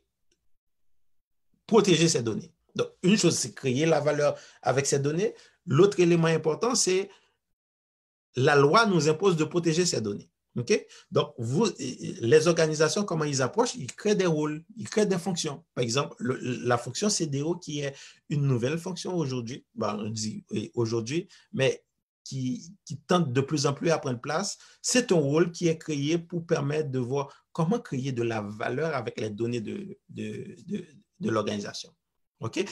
protéger 1.67 2.07
ces 2.07 2.23
données. 2.23 2.53
Donc, 2.75 2.89
une 3.03 3.17
chose, 3.17 3.37
c'est 3.37 3.53
créer 3.53 3.85
la 3.85 3.99
valeur 3.99 4.37
avec 4.61 4.85
ces 4.85 4.99
données. 4.99 5.35
L'autre 5.65 5.99
élément 5.99 6.27
important, 6.27 6.75
c'est 6.75 7.09
la 8.35 8.55
loi 8.55 8.85
nous 8.85 9.09
impose 9.09 9.35
de 9.35 9.43
protéger 9.43 9.85
ces 9.85 9.99
données. 9.99 10.29
Donc, 10.55 11.33
vous, 11.37 11.67
les 11.79 12.47
organisations, 12.47 13.03
comment 13.03 13.23
ils 13.23 13.41
approchent, 13.41 13.75
ils 13.75 13.91
créent 13.91 14.15
des 14.15 14.25
rôles, 14.25 14.63
ils 14.75 14.89
créent 14.89 15.05
des 15.05 15.17
fonctions. 15.17 15.63
Par 15.73 15.83
exemple, 15.83 16.15
la 16.19 16.77
fonction 16.77 17.09
CDO 17.09 17.55
qui 17.55 17.81
est 17.81 17.95
une 18.29 18.43
nouvelle 18.43 18.77
fonction 18.77 19.15
aujourd'hui, 19.15 19.65
on 19.79 20.09
dit 20.09 20.45
aujourd'hui, 20.73 21.27
mais 21.53 21.83
qui, 22.23 22.73
tente 23.07 23.33
de 23.33 23.41
plus 23.41 23.65
en 23.65 23.73
plus 23.73 23.89
à 23.89 23.97
prendre 23.97 24.19
place, 24.19 24.57
c'est 24.81 25.11
un 25.11 25.15
rôle 25.15 25.51
qui 25.51 25.67
est 25.67 25.77
créé 25.77 26.17
pour 26.17 26.45
permettre 26.45 26.89
de 26.89 26.99
voir 26.99 27.45
comment 27.51 27.79
créer 27.79 28.11
de 28.11 28.23
la 28.23 28.41
valeur 28.41 28.95
avec 28.95 29.19
les 29.19 29.29
données 29.29 29.61
de, 29.61 29.97
l'organisation. 31.19 31.93
OK? 32.39 32.63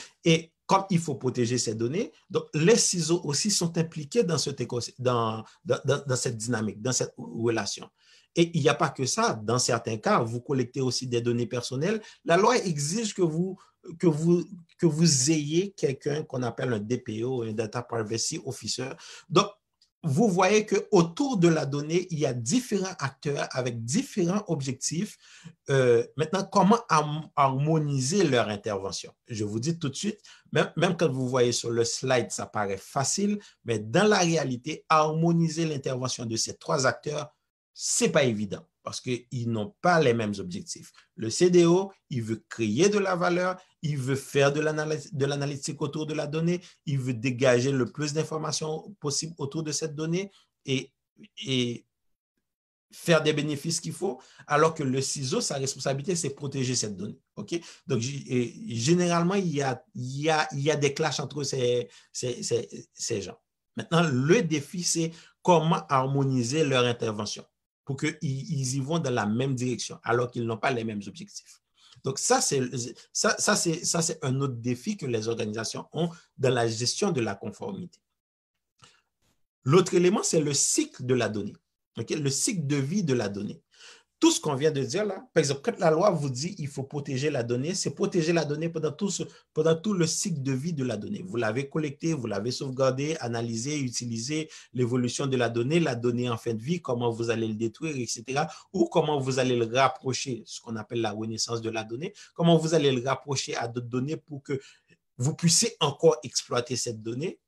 Comme 0.70 0.84
il 0.88 1.00
faut 1.00 1.16
protéger 1.16 1.58
ces 1.58 1.74
données, 1.74 2.12
donc 2.30 2.44
les 2.54 2.76
ciseaux 2.76 3.20
aussi 3.24 3.50
sont 3.50 3.76
impliqués 3.76 4.22
dans, 4.22 4.38
cette 4.38 6.36
dynamique, 6.36 6.80
dans 6.80 6.92
cette 6.92 7.12
relation. 7.18 7.88
Et 8.36 8.56
il 8.56 8.62
n'y 8.62 8.68
a 8.68 8.74
pas 8.74 8.90
que 8.90 9.04
ça. 9.04 9.34
Dans 9.42 9.58
certains 9.58 9.96
cas, 9.96 10.20
vous 10.20 10.40
collectez 10.40 10.80
aussi 10.80 11.08
des 11.08 11.20
données 11.20 11.48
personnelles. 11.48 12.00
La 12.24 12.36
loi 12.36 12.56
exige 12.56 13.14
que 13.14 13.22
vous, 13.22 13.58
que 13.98 14.06
vous, 14.06 14.44
que 14.78 14.86
vous 14.86 15.32
ayez 15.32 15.72
quelqu'un 15.72 16.22
qu'on 16.22 16.44
appelle 16.44 16.72
un 16.72 16.78
DPO, 16.78 17.42
un 17.42 17.52
Data 17.52 17.82
Privacy 17.82 18.40
Officer. 18.44 18.90
Vous 20.02 20.28
voyez 20.28 20.64
qu'autour 20.64 21.36
de 21.36 21.48
la 21.48 21.66
donnée, 21.66 22.06
il 22.10 22.18
y 22.18 22.26
a 22.26 22.32
différents 22.32 22.94
acteurs 22.98 23.48
avec 23.52 23.84
différents 23.84 24.42
objectifs. 24.48 25.18
Euh, 25.68 26.06
maintenant, 26.16 26.42
comment 26.44 26.80
harmoniser 27.36 28.24
leur 28.24 28.48
intervention? 28.48 29.12
Je 29.28 29.44
vous 29.44 29.60
dis 29.60 29.78
tout 29.78 29.90
de 29.90 29.94
suite, 29.94 30.20
même, 30.52 30.72
même, 30.76 30.96
quand 30.96 31.10
vous 31.10 31.28
voyez 31.28 31.52
sur 31.52 31.70
le 31.70 31.84
slide, 31.84 32.30
ça 32.30 32.46
paraît 32.46 32.78
facile, 32.78 33.38
mais 33.64 33.78
dans 33.78 34.08
la 34.08 34.18
réalité, 34.18 34.86
harmoniser 34.88 35.66
l'intervention 35.66 36.24
de 36.24 36.36
ces 36.36 36.56
trois 36.56 36.86
acteurs, 36.86 37.34
ce 37.74 38.04
n'est 38.04 38.10
pas 38.10 38.24
évident 38.24 38.64
parce 38.82 39.00
qu'ils 39.00 39.50
n'ont 39.50 39.74
pas 39.80 40.00
les 40.00 40.14
mêmes 40.14 40.34
objectifs. 40.38 40.92
Le 41.16 41.30
CDO, 41.30 41.92
il 42.08 42.22
veut 42.22 42.42
créer 42.48 42.88
de 42.88 42.98
la 42.98 43.16
valeur, 43.16 43.60
il 43.82 43.98
veut 43.98 44.16
faire 44.16 44.52
de 44.52 44.60
l'analytique 44.60 45.80
autour 45.82 46.06
de 46.06 46.14
la 46.14 46.26
donnée, 46.26 46.60
il 46.86 46.98
veut 46.98 47.14
dégager 47.14 47.72
le 47.72 47.86
plus 47.86 48.12
d'informations 48.12 48.90
possible 49.00 49.34
autour 49.38 49.62
de 49.62 49.72
cette 49.72 49.94
donnée 49.94 50.30
et, 50.64 50.92
faire 52.92 53.22
des 53.22 53.32
bénéfices 53.32 53.78
qu'il 53.78 53.92
faut, 53.92 54.20
alors 54.48 54.74
que 54.74 54.82
le 54.82 55.00
CISO, 55.00 55.40
sa 55.40 55.54
responsabilité, 55.58 56.16
c'est 56.16 56.30
protéger 56.30 56.74
cette 56.74 56.96
donnée. 56.96 57.20
Donc, 57.86 58.00
généralement, 58.00 59.36
il 59.36 59.46
y, 59.46 59.62
a, 59.62 60.76
des 60.76 60.92
clashs 60.92 61.20
entre 61.20 61.44
ces, 61.44 61.88
ces 62.12 63.22
gens. 63.22 63.38
Maintenant, 63.76 64.02
le 64.02 64.42
défi, 64.42 64.82
c'est 64.82 65.12
comment 65.42 65.86
harmoniser 65.88 66.64
leur 66.64 66.84
intervention 66.84 67.44
pour 67.90 67.96
qu'ils 67.96 68.76
y 68.76 68.78
vont 68.78 69.00
dans 69.00 69.10
la 69.10 69.26
même 69.26 69.56
direction, 69.56 69.98
alors 70.04 70.30
qu'ils 70.30 70.46
n'ont 70.46 70.58
pas 70.58 70.70
les 70.70 70.84
mêmes 70.84 71.00
objectifs. 71.08 71.60
Donc, 72.04 72.20
ça, 72.20 72.40
c'est 72.40 72.62
ça, 73.12 73.36
ça, 73.36 73.56
c'est 73.56 74.24
un 74.24 74.40
autre 74.40 74.54
défi 74.54 74.96
que 74.96 75.06
les 75.06 75.26
organisations 75.26 75.86
ont 75.92 76.08
dans 76.38 76.54
la 76.54 76.68
gestion 76.68 77.10
de 77.10 77.20
la 77.20 77.34
conformité. 77.34 77.98
L'autre 79.64 79.94
élément, 79.94 80.22
c'est 80.22 80.40
le 80.40 80.54
cycle 80.54 81.04
de 81.04 81.14
la 81.14 81.28
donnée, 81.28 81.56
le 81.96 82.30
cycle 82.30 82.64
de 82.64 82.76
vie 82.76 83.02
de 83.02 83.12
la 83.12 83.28
donnée 83.28 83.60
tout 84.20 84.30
ce 84.30 84.38
qu'on 84.38 84.54
vient 84.54 84.70
de 84.70 84.82
dire 84.82 85.06
là, 85.06 85.26
par 85.32 85.40
exemple, 85.40 85.62
quand 85.64 85.78
la 85.78 85.90
loi 85.90 86.10
vous 86.10 86.28
dit 86.28 86.54
qu'il 86.54 86.68
faut 86.68 86.82
protéger 86.82 87.30
la 87.30 87.42
donnée, 87.42 87.74
c'est 87.74 87.94
protéger 87.94 88.34
la 88.34 88.44
donnée 88.44 88.68
pendant 88.68 88.92
tout, 88.92 89.10
pendant 89.54 89.74
tout 89.74 89.94
le 89.94 90.06
cycle 90.06 90.42
de 90.42 90.52
vie 90.52 90.74
de 90.74 90.84
la 90.84 90.98
donnée. 90.98 91.22
Vous 91.26 91.36
l'avez 91.36 91.70
collectée, 91.70 92.12
vous 92.12 92.26
l'avez 92.26 92.50
sauvegardée, 92.50 93.16
analysée, 93.20 93.80
utilisée, 93.80 94.50
l'évolution 94.74 95.26
de 95.26 95.38
la 95.38 95.48
donnée, 95.48 95.80
la 95.80 95.94
donnée 95.94 96.28
en 96.28 96.36
fin 96.36 96.52
de 96.52 96.62
vie, 96.62 96.82
comment 96.82 97.10
vous 97.10 97.30
allez 97.30 97.48
le 97.48 97.54
détruire, 97.54 97.96
etc. 97.96 98.42
Ou 98.74 98.84
comment 98.86 99.18
vous 99.18 99.38
allez 99.38 99.56
le 99.56 99.64
rapprocher, 99.64 100.42
ce 100.44 100.60
qu'on 100.60 100.76
appelle 100.76 101.00
la 101.00 101.12
renaissance 101.12 101.62
de 101.62 101.70
la 101.70 101.82
donnée, 101.82 102.12
comment 102.34 102.58
vous 102.58 102.74
allez 102.74 102.92
le 102.92 103.02
rapprocher 103.02 103.56
à 103.56 103.68
d'autres 103.68 103.88
données 103.88 104.18
pour 104.18 104.42
que 104.42 104.60
vous 105.16 105.34
puissiez 105.34 105.76
encore 105.80 106.16
exploiter 106.22 106.76
cette 106.76 107.02
donnée. 107.02 107.40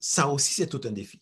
Ça 0.00 0.28
aussi, 0.28 0.52
c'est 0.54 0.66
tout 0.66 0.80
un 0.84 0.90
défi. 0.90 1.20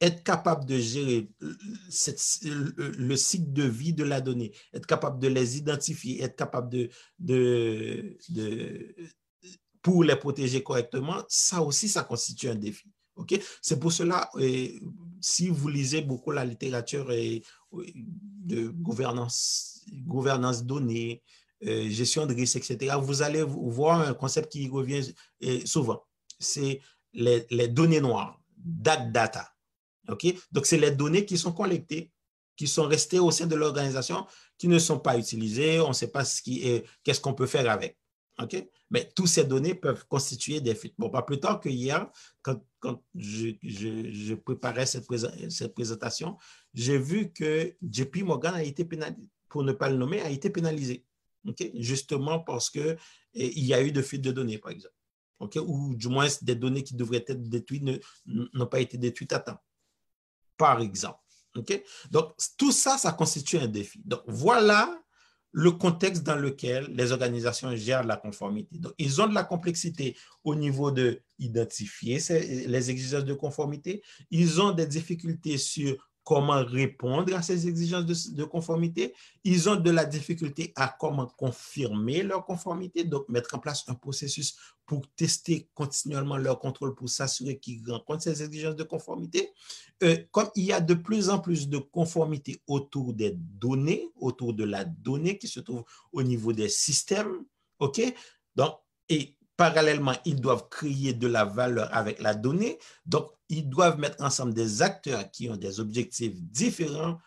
Être 0.00 0.22
capable 0.22 0.64
de 0.64 0.78
gérer 0.78 1.28
le 1.40 3.16
cycle 3.16 3.52
de 3.52 3.64
vie 3.64 3.92
de 3.92 4.04
la 4.04 4.22
donnée, 4.22 4.52
être 4.72 4.86
capable 4.86 5.18
de 5.18 5.28
les 5.28 5.58
identifier, 5.58 6.22
être 6.22 6.36
capable 6.36 6.88
de, 7.18 8.16
pour 9.82 10.02
les 10.02 10.16
protéger 10.16 10.62
correctement, 10.62 11.22
ça 11.28 11.60
aussi, 11.60 11.88
ça 11.88 12.04
constitue 12.04 12.48
un 12.48 12.54
défi. 12.54 12.88
C'est 13.60 13.78
pour 13.78 13.92
cela, 13.92 14.30
si 15.20 15.50
vous 15.50 15.68
lisez 15.68 16.00
beaucoup 16.00 16.30
la 16.30 16.46
littérature 16.46 17.08
de 17.70 18.68
gouvernance, 18.68 19.84
gouvernance 19.92 20.64
donnée, 20.64 21.22
euh, 21.66 21.90
gestion 21.90 22.24
de 22.24 22.32
risques, 22.32 22.56
etc., 22.56 22.96
vous 22.98 23.20
allez 23.20 23.42
voir 23.42 24.00
un 24.00 24.14
concept 24.14 24.50
qui 24.52 24.66
revient 24.70 25.02
souvent. 25.66 26.02
C'est 26.38 26.80
les 27.12 27.68
données 27.68 28.00
noires 28.00 28.39
data. 28.64 29.50
OK? 30.08 30.26
Donc, 30.52 30.66
c'est 30.66 30.78
les 30.78 30.90
données 30.90 31.24
qui 31.24 31.38
sont 31.38 31.52
collectées, 31.52 32.12
qui 32.56 32.66
sont 32.66 32.86
restées 32.86 33.18
au 33.18 33.30
sein 33.30 33.46
de 33.46 33.56
l'organisation, 33.56 34.26
qui 34.58 34.68
ne 34.68 34.78
sont 34.78 34.98
pas 34.98 35.18
utilisées. 35.18 35.80
On 35.80 35.88
ne 35.88 35.94
sait 35.94 36.10
pas 36.10 36.24
ce 36.24 36.42
qui 36.42 36.66
est, 36.66 36.84
qu'est-ce 37.02 37.20
qu'on 37.20 37.34
peut 37.34 37.46
faire 37.46 37.70
avec. 37.70 37.98
OK? 38.40 38.68
Mais 38.90 39.10
toutes 39.14 39.28
ces 39.28 39.44
données 39.44 39.74
peuvent 39.74 40.06
constituer 40.06 40.60
des 40.60 40.74
fuites. 40.74 40.94
Bon, 40.98 41.10
pas 41.10 41.22
plus 41.22 41.40
tard 41.40 41.60
que 41.60 41.68
hier, 41.68 42.10
quand, 42.42 42.62
je, 43.14 44.34
préparais 44.34 44.86
cette, 44.86 45.06
présentation, 45.74 46.36
j'ai 46.74 46.98
vu 46.98 47.32
que 47.32 47.76
JP 47.82 48.22
Morgan 48.22 48.54
a 48.54 48.62
été 48.62 48.84
pénalisé, 48.84 49.28
pour 49.48 49.62
ne 49.62 49.72
pas 49.72 49.90
le 49.90 49.96
nommer, 49.96 50.20
a 50.22 50.30
été 50.30 50.50
pénalisé. 50.50 51.04
Justement 51.74 52.40
parce 52.40 52.68
qu'il 52.68 52.98
y 53.34 53.72
a 53.72 53.82
eu 53.82 53.92
de 53.92 54.02
fuites 54.02 54.22
de 54.22 54.32
données, 54.32 54.58
par 54.58 54.72
exemple 54.72 54.94
ou 55.40 55.94
du 55.94 56.08
moins 56.08 56.28
des 56.42 56.54
données 56.54 56.84
qui 56.84 56.94
devraient 56.94 57.24
être 57.26 57.48
détruites 57.48 58.04
n'ont 58.26 58.66
pas 58.66 58.80
été 58.80 58.98
détruites 58.98 59.32
à 59.32 59.40
temps, 59.40 59.58
par 60.56 60.80
exemple. 60.80 61.18
Donc, 61.54 62.34
tout 62.56 62.72
ça, 62.72 62.98
ça 62.98 63.12
constitue 63.12 63.58
un 63.58 63.66
défi. 63.66 64.00
Donc, 64.04 64.22
voilà 64.26 64.96
le 65.52 65.72
contexte 65.72 66.22
dans 66.22 66.36
lequel 66.36 66.86
les 66.94 67.10
organisations 67.10 67.74
gèrent 67.74 68.04
la 68.04 68.16
conformité. 68.16 68.78
Donc, 68.78 68.92
ils 68.98 69.20
ont 69.20 69.26
de 69.26 69.34
la 69.34 69.42
complexité 69.42 70.16
au 70.44 70.54
niveau 70.54 70.92
de 70.92 71.22
identifier 71.38 72.20
les 72.28 72.90
exigences 72.90 73.24
de 73.24 73.34
conformité. 73.34 74.00
Ils 74.30 74.60
ont 74.60 74.70
des 74.70 74.86
difficultés 74.86 75.58
sur 75.58 76.09
comment 76.30 76.64
répondre 76.64 77.34
à 77.34 77.42
ces 77.42 77.66
exigences 77.66 78.30
de, 78.30 78.44
conformité. 78.44 79.12
Ils 79.42 79.68
ont 79.68 79.74
de 79.74 79.90
la 79.90 80.04
difficulté 80.04 80.72
à 80.76 80.86
comment 80.86 81.26
confirmer 81.26 82.22
leur 82.22 82.46
conformité, 82.46 83.02
donc 83.02 83.28
mettre 83.28 83.56
en 83.56 83.58
place 83.58 83.82
un 83.88 83.94
processus 83.94 84.56
pour 84.86 85.02
tester 85.16 85.68
continuellement 85.74 86.36
leur 86.36 86.60
contrôle 86.60 86.94
pour 86.94 87.08
s'assurer 87.08 87.58
qu'ils 87.58 87.82
rencontrent 87.90 88.22
ces 88.22 88.44
exigences 88.44 88.76
de 88.76 88.84
conformité. 88.84 89.50
Euh, 90.04 90.18
comme 90.30 90.48
il 90.54 90.66
y 90.66 90.72
a 90.72 90.80
de 90.80 90.94
plus 90.94 91.30
en 91.30 91.40
plus 91.40 91.68
de 91.68 91.78
conformité 91.78 92.62
autour 92.68 93.12
des 93.12 93.32
données, 93.36 94.08
autour 94.14 94.54
de 94.54 94.62
la 94.62 94.84
donnée 94.84 95.36
qui 95.36 95.48
se 95.48 95.58
trouve 95.58 95.82
au 96.12 96.22
niveau 96.22 96.52
des 96.52 96.68
systèmes, 96.68 97.44
OK? 97.80 98.00
Donc, 98.54 98.76
et 99.08 99.36
parallèlement, 99.60 100.14
ils 100.24 100.40
doivent 100.40 100.70
créer 100.70 101.12
de 101.12 101.26
la 101.26 101.44
valeur 101.44 101.94
avec 101.94 102.18
la 102.22 102.32
donnée. 102.32 102.78
Donc, 103.04 103.30
ils 103.50 103.68
doivent 103.68 103.98
mettre 103.98 104.24
ensemble 104.24 104.54
des 104.54 104.80
acteurs 104.80 105.30
qui 105.30 105.50
ont 105.50 105.56
des 105.56 105.80
objectifs 105.80 106.34
différents 106.34 107.18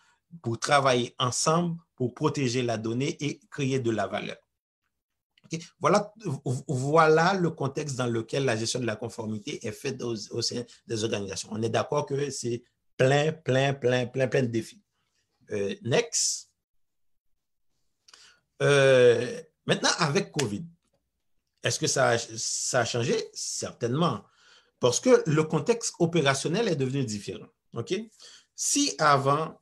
pour 0.42 0.58
travailler 0.58 1.14
ensemble 1.20 1.76
pour 1.94 2.12
protéger 2.12 2.62
la 2.62 2.76
donnée 2.76 3.16
et 3.24 3.38
créer 3.52 3.78
de 3.78 3.92
la 3.92 4.08
valeur. 4.08 4.36
Voilà, 5.78 7.34
le 7.34 7.50
contexte 7.50 7.94
dans 7.94 8.08
lequel 8.08 8.44
la 8.44 8.56
gestion 8.56 8.80
de 8.80 8.86
la 8.86 8.96
conformité 8.96 9.64
est 9.64 9.70
faite 9.70 10.02
au, 10.02 10.16
sein 10.42 10.64
des 10.88 11.04
organisations. 11.04 11.50
On 11.52 11.62
est 11.62 11.68
d'accord 11.68 12.04
que 12.04 12.30
c'est 12.30 12.64
plein, 12.96 13.30
plein, 13.30 13.74
plein, 13.74 14.06
plein, 14.06 14.26
plein 14.26 14.42
de 14.42 14.48
défis. 14.48 14.82
Euh, 15.52 15.72
next. 15.82 16.50
Euh, 18.60 19.40
maintenant, 19.66 19.90
avec 19.98 20.32
COVID, 20.32 20.64
est-ce 21.64 21.78
que 21.78 21.86
ça 21.86 22.10
a, 22.10 22.84
changé? 22.84 23.16
Certainement. 23.32 24.22
Parce 24.78 25.00
que 25.00 25.22
le 25.26 25.42
contexte 25.44 25.94
opérationnel 25.98 26.68
est 26.68 26.76
devenu 26.76 27.04
différent. 27.04 27.48
OK? 27.72 27.94
Si 28.54 28.94
avant, 28.98 29.60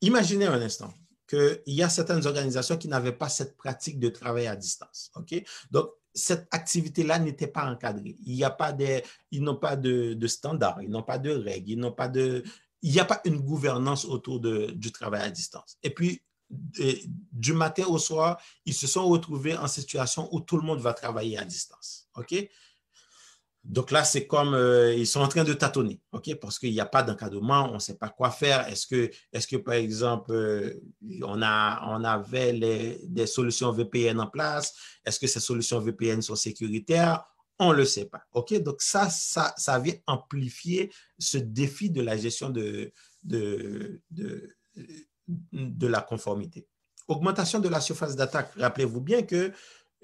imaginez 0.00 0.46
un 0.46 0.60
instant 0.60 0.92
qu'il 1.28 1.60
y 1.66 1.82
a 1.82 1.88
certaines 1.88 2.26
organisations 2.26 2.78
qui 2.78 2.88
n'avaient 2.88 3.12
pas 3.12 3.28
cette 3.28 3.56
pratique 3.56 3.98
de 3.98 4.08
travail 4.08 4.46
à 4.46 4.56
distance. 4.56 5.10
OK? 5.16 5.34
Donc, 5.70 5.90
cette 6.14 6.46
activité-là 6.50 7.18
n'était 7.18 7.48
pas 7.48 7.70
encadrée. 7.70 8.16
Il 8.24 8.34
n'y 8.34 8.44
a 8.44 8.50
pas 8.50 8.74
ils 9.30 9.42
n'ont 9.42 9.56
pas 9.56 9.76
de, 9.76 10.26
standards, 10.26 10.80
ils 10.80 10.90
n'ont 10.90 11.02
pas 11.02 11.18
de 11.18 11.30
règles, 11.30 11.70
il 11.70 11.78
n'y 12.92 13.00
a 13.00 13.04
pas 13.04 13.20
une 13.24 13.40
gouvernance 13.40 14.04
autour 14.04 14.40
du 14.40 14.92
travail 14.92 15.22
à 15.22 15.30
distance. 15.30 15.76
Et 15.82 15.90
puis, 15.90 16.22
du 17.32 17.52
matin 17.52 17.84
au 17.86 17.98
soir, 17.98 18.40
ils 18.64 18.74
se 18.74 18.86
sont 18.86 19.06
retrouvés 19.06 19.56
en 19.56 19.66
situation 19.66 20.28
où 20.32 20.40
tout 20.40 20.56
le 20.56 20.62
monde 20.62 20.80
va 20.80 20.92
travailler 20.92 21.38
à 21.38 21.44
distance. 21.44 22.08
OK? 22.16 22.48
Donc 23.64 23.90
là, 23.90 24.04
c'est 24.04 24.26
comme 24.26 24.52
euh, 24.52 24.94
ils 24.94 25.06
sont 25.06 25.20
en 25.20 25.28
train 25.28 25.42
de 25.42 25.54
tâtonner, 25.54 25.98
OK? 26.12 26.34
Parce 26.34 26.58
qu'il 26.58 26.70
n'y 26.70 26.80
a 26.80 26.86
pas 26.86 27.02
d'encadrement, 27.02 27.70
on 27.70 27.74
ne 27.74 27.78
sait 27.78 27.96
pas 27.96 28.10
quoi 28.10 28.30
faire. 28.30 28.68
Est-ce 28.68 28.86
que, 28.86 29.10
est 29.32 29.46
que, 29.50 29.56
par 29.56 29.74
exemple, 29.74 30.32
euh, 30.32 30.82
on, 31.22 31.40
a, 31.40 31.82
on 31.88 32.04
avait 32.04 32.52
les, 32.52 33.00
des 33.04 33.26
solutions 33.26 33.72
VPN 33.72 34.20
en 34.20 34.26
place? 34.26 34.74
Est-ce 35.02 35.18
que 35.18 35.26
ces 35.26 35.40
solutions 35.40 35.80
VPN 35.80 36.20
sont 36.20 36.36
sécuritaires? 36.36 37.24
On 37.58 37.72
ne 37.72 37.78
le 37.78 37.84
sait 37.86 38.04
pas. 38.04 38.22
OK? 38.32 38.52
Donc 38.62 38.82
ça, 38.82 39.08
ça, 39.08 39.54
ça 39.56 39.78
vient 39.78 39.94
amplifier 40.06 40.92
ce 41.18 41.38
défi 41.38 41.88
de 41.88 42.02
la 42.02 42.18
gestion 42.18 42.50
de, 42.50 42.92
de, 43.22 44.02
de 44.10 44.54
de 45.52 45.86
la 45.86 46.00
conformité. 46.00 46.66
Augmentation 47.08 47.60
de 47.60 47.68
la 47.68 47.80
surface 47.80 48.16
d'attaque. 48.16 48.50
Rappelez-vous 48.56 49.00
bien 49.00 49.22
que, 49.22 49.52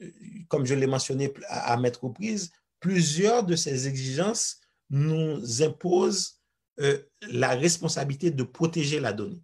euh, 0.03 0.11
comme 0.49 0.67
je 0.67 0.75
l'ai 0.75 0.87
mentionné 0.87 1.33
à, 1.49 1.79
aux 1.79 2.07
reprises, 2.09 2.51
plusieurs 2.79 3.45
de 3.45 3.57
ces 3.57 3.87
exigences 3.87 4.61
nous 4.91 5.63
imposent 5.63 6.41
euh, 6.81 6.99
la 7.31 7.51
responsabilité 7.51 8.31
de 8.31 8.43
protéger 8.43 9.01
la 9.01 9.13
donnée. 9.13 9.43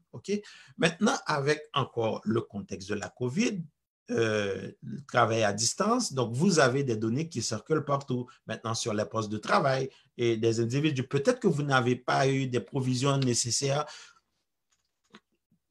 Maintenant, 0.78 1.16
avec 1.26 1.62
encore 1.74 2.20
le 2.24 2.40
contexte 2.40 2.88
de 2.88 2.94
la 2.94 3.10
COVID, 3.10 3.62
euh, 4.10 4.70
le 4.82 5.04
travail 5.04 5.42
à 5.42 5.52
distance, 5.52 6.12
donc 6.12 6.32
vous 6.32 6.60
avez 6.60 6.84
des 6.84 6.96
données 6.96 7.28
qui 7.28 7.42
circulent 7.42 7.84
partout, 7.84 8.26
maintenant 8.46 8.74
sur 8.74 8.94
les 8.94 9.04
postes 9.04 9.30
de 9.30 9.36
travail 9.36 9.90
et 10.16 10.36
des 10.36 10.60
individus. 10.60 11.02
Peut-être 11.02 11.40
que 11.40 11.48
vous 11.48 11.62
n'avez 11.62 11.96
pas 11.96 12.28
eu 12.28 12.46
des 12.46 12.60
provisions 12.60 13.18
nécessaires 13.18 13.84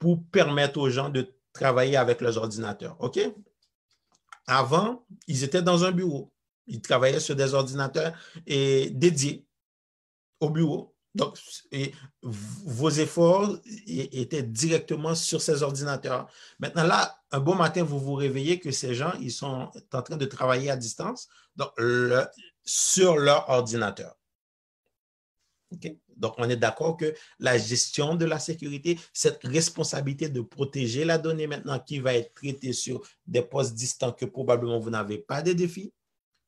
pour 0.06 0.24
permettre 0.32 0.80
aux 0.80 0.92
gens 0.92 1.10
de 1.10 1.34
travailler 1.52 1.98
avec 1.98 2.22
leurs 2.22 2.38
ordinateurs. 2.38 2.96
OK? 3.00 3.20
Avant, 4.46 5.04
ils 5.26 5.44
étaient 5.44 5.64
dans 5.64 5.84
un 5.84 5.92
bureau. 5.92 6.32
Ils 6.68 6.80
travaillaient 6.80 7.20
sur 7.20 7.36
des 7.36 7.56
ordinateurs 7.56 8.14
et 8.46 8.92
dédiés 8.92 9.48
au 10.40 10.52
bureau. 10.52 10.96
Donc, 11.16 11.40
vos 12.22 12.92
efforts 12.92 13.58
étaient 13.88 14.44
directement 14.44 15.16
sur 15.16 15.42
ces 15.42 15.64
ordinateurs. 15.64 16.28
Maintenant, 16.60 16.84
là, 16.84 17.18
un 17.32 17.40
beau 17.40 17.56
matin, 17.56 17.82
vous 17.82 18.00
vous 18.00 18.14
réveillez 18.14 18.60
que 18.60 18.70
ces 18.70 18.94
gens, 18.94 19.14
ils 19.20 19.32
sont 19.32 19.72
en 19.92 20.02
train 20.04 20.18
de 20.18 20.26
travailler 20.26 20.70
à 20.70 20.78
distance 20.78 21.30
donc, 21.56 21.72
sur 22.64 23.18
leur 23.18 23.50
ordinateur. 23.50 24.16
Donc, 26.16 26.36
on 26.38 26.50
est 26.50 26.56
d'accord 26.56 26.98
que 26.98 27.14
la 27.40 27.58
gestion 27.58 28.16
de 28.16 28.26
la 28.26 28.40
sécurité, 28.40 28.98
cette 29.14 29.44
responsabilité 29.44 30.30
de 30.30 30.42
protéger 30.42 31.06
la 31.06 31.18
donnée 31.18 31.48
maintenant 31.48 31.80
qui 31.80 32.00
va 32.00 32.14
être 32.14 32.34
traitée 32.34 32.74
sur 32.74 33.02
des 33.26 33.42
postes 33.42 33.74
distants 33.74 34.14
que 34.14 34.26
probablement 34.26 34.80
vous 34.80 34.90
n'avez 34.90 35.18
pas 35.18 35.42
de 35.42 35.54
défis, 35.54 35.92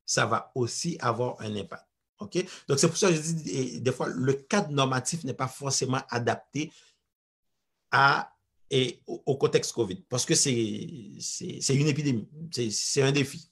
ça 0.06 0.26
va 0.26 0.52
aussi 0.56 0.98
avoir 1.00 1.40
un 1.42 1.56
impact. 1.56 1.84
Donc, 2.20 2.80
c'est 2.80 2.88
pour 2.88 2.98
ça 2.98 3.10
que 3.10 3.16
je 3.16 3.22
dis, 3.22 3.82
des 3.82 3.92
fois, 3.92 4.08
le 4.08 4.34
cadre 4.34 4.72
normatif 4.72 5.24
n'est 5.24 5.34
pas 5.34 5.48
forcément 5.48 6.02
adapté 6.10 6.72
au, 9.08 9.38
contexte 9.38 9.72
COVID 9.74 10.04
parce 10.10 10.26
que 10.26 10.34
c'est 10.36 11.76
une 11.76 11.88
épidémie, 11.88 12.28
c'est 12.72 13.02
un 13.02 13.12
défi. 13.12 13.52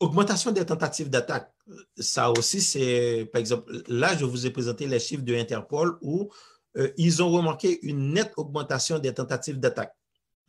Augmentation 0.00 0.50
des 0.50 0.64
tentatives 0.64 1.10
d'attaque. 1.10 1.52
Ça 1.98 2.30
aussi, 2.30 2.60
c'est, 2.60 3.28
par 3.32 3.38
exemple, 3.38 3.82
là, 3.86 4.16
je 4.16 4.24
vous 4.24 4.46
ai 4.46 4.50
présenté 4.50 4.86
les 4.86 4.98
chiffres 4.98 5.22
de 5.22 5.34
Interpol 5.34 5.98
où 6.00 6.30
euh, 6.76 6.90
ils 6.96 7.22
ont 7.22 7.30
remarqué 7.30 7.78
une 7.82 8.14
nette 8.14 8.32
augmentation 8.36 8.98
des 8.98 9.12
tentatives 9.12 9.60
d'attaque. 9.60 9.94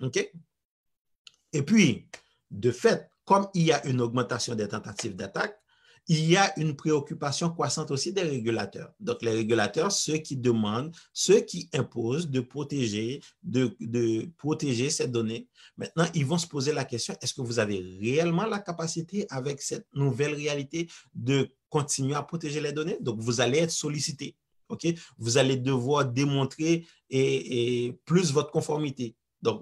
OK? 0.02 0.32
Et 1.54 1.64
puis, 1.64 2.08
de 2.50 2.72
fait, 2.72 3.10
comme 3.26 3.48
il 3.54 3.64
y 3.64 3.72
a 3.72 3.86
une 3.86 4.02
augmentation 4.02 4.56
des 4.56 4.68
tentatives 4.68 5.16
d'attaque, 5.16 5.61
il 6.12 6.30
y 6.30 6.36
a 6.36 6.52
une 6.60 6.76
préoccupation 6.76 7.50
croissante 7.52 7.89
aussi 7.89 8.12
des 8.12 8.24
régulateurs. 8.24 8.91
Donc, 9.00 9.21
les 9.21 9.32
régulateurs, 9.32 9.93
ceux 9.93 10.17
qui 10.17 10.36
demandent, 10.36 10.93
ceux 11.13 11.39
qui 11.39 11.69
imposent 11.74 12.30
de 12.30 12.41
protéger, 12.41 13.21
de, 13.41 14.30
protéger 14.38 14.89
ces 14.89 15.08
données. 15.08 15.47
Maintenant, 15.78 16.06
ils 16.13 16.26
vont 16.26 16.38
se 16.38 16.47
poser 16.47 16.74
la 16.74 16.84
question, 16.84 17.15
est-ce 17.21 17.34
que 17.34 17.39
vous 17.39 17.60
avez 17.60 17.80
réellement 18.02 18.45
la 18.45 18.60
capacité 18.60 19.26
avec 19.30 19.62
cette 19.62 19.88
nouvelle 19.93 20.34
réalité 20.34 20.89
de 21.15 21.47
continuer 21.69 22.15
à 22.15 22.24
protéger 22.24 22.60
les 22.60 22.74
données? 22.74 22.97
Donc, 23.00 23.17
vous 23.21 23.39
allez 23.39 23.60
être 23.60 23.71
sollicité. 23.71 24.36
Vous 25.17 25.38
allez 25.38 25.56
devoir 25.56 26.04
démontrer 26.04 26.86
et, 27.10 27.97
plus 28.04 28.34
votre 28.34 28.52
conformité. 28.52 29.15
Donc, 29.41 29.62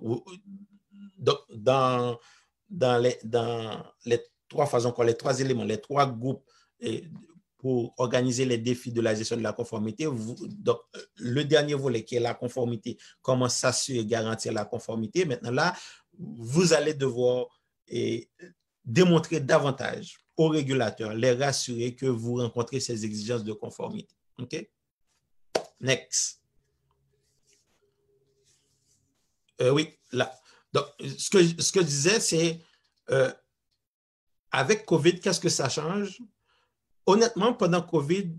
dans, 1.19 2.17
dans, 2.71 2.97
les, 2.97 3.19
dans 3.23 3.83
les 4.05 4.19
trois 4.49 4.65
façons, 4.65 4.93
les 5.03 5.15
trois 5.15 5.39
éléments, 5.39 5.63
les 5.63 5.79
trois 5.79 6.05
groupes 6.05 6.43
pour 7.57 7.93
organiser 7.97 8.45
les 8.45 8.57
défis 8.57 8.91
de 8.91 9.01
la 9.01 9.13
gestion 9.13 9.37
de 9.37 9.43
la 9.43 9.53
conformité. 9.53 10.05
donc, 10.05 10.79
le 11.17 11.43
dernier 11.43 11.73
volet 11.73 12.03
qui 12.03 12.15
est 12.15 12.21
la 12.21 12.33
conformité, 12.33 12.97
comment 13.21 13.49
s'assurer 13.49 13.99
et 13.99 14.05
garantir 14.05 14.53
la 14.53 14.65
conformité. 14.65 15.25
Maintenant, 15.25 15.51
là, 15.51 15.75
vous 16.17 16.73
allez 16.73 16.93
devoir 16.93 17.47
démontrer 18.85 19.39
davantage 19.39 20.17
aux 20.37 20.47
régulateurs, 20.47 21.13
les 21.13 21.33
rassurer 21.33 21.95
que 21.95 22.05
vous 22.05 22.35
rencontrez 22.35 22.79
ces 22.79 23.05
exigences 23.05 23.43
de 23.43 23.53
conformité. 23.53 24.15
OK? 24.39 24.69
Next. 25.81 26.41
Euh, 29.61 29.71
oui, 29.71 29.89
là. 30.11 30.33
Donc, 30.71 30.85
ce 31.01 31.29
que, 31.29 31.61
ce 31.61 31.71
que 31.71 31.81
je 31.81 31.85
disais, 31.85 32.19
c'est 32.19 32.59
euh, 33.09 33.31
avec 34.51 34.85
COVID, 34.85 35.19
qu'est-ce 35.19 35.39
que 35.39 35.49
ça 35.49 35.69
change? 35.69 36.21
Honnêtement, 37.05 37.53
pendant 37.53 37.81
COVID, 37.81 38.31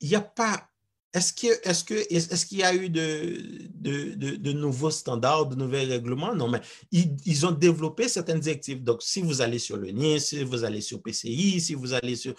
il 0.00 0.08
n'y 0.08 0.14
a 0.14 0.20
pas. 0.20 0.68
Est-ce 1.12 1.32
qu'il 1.32 1.50
est 1.50 2.12
est 2.12 2.52
y 2.52 2.62
a 2.62 2.74
eu 2.74 2.90
de, 2.90 3.70
de, 3.74 4.52
nouveaux 4.52 4.90
standards, 4.90 5.46
de 5.46 5.56
nouveaux 5.56 5.72
règlements? 5.72 6.34
Non, 6.34 6.48
mais 6.48 6.60
ils, 6.92 7.46
ont 7.46 7.50
développé 7.50 8.08
certaines 8.08 8.40
directives. 8.40 8.84
Donc, 8.84 9.02
si 9.02 9.22
vous 9.22 9.40
allez 9.40 9.58
sur 9.58 9.78
le 9.78 9.90
NIS, 9.90 10.20
si 10.20 10.44
vous 10.44 10.64
allez 10.64 10.82
sur 10.82 11.02
PCI, 11.02 11.60
si 11.60 11.74
vous 11.74 11.94
allez 11.94 12.14
sur 12.14 12.34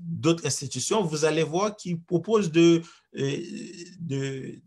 d'autres 0.00 0.44
institutions, 0.44 1.04
vous 1.04 1.24
allez 1.24 1.44
voir 1.44 1.76
qu'ils 1.76 2.00
proposent 2.00 2.50
de, 2.50 2.82
de, 3.12 4.60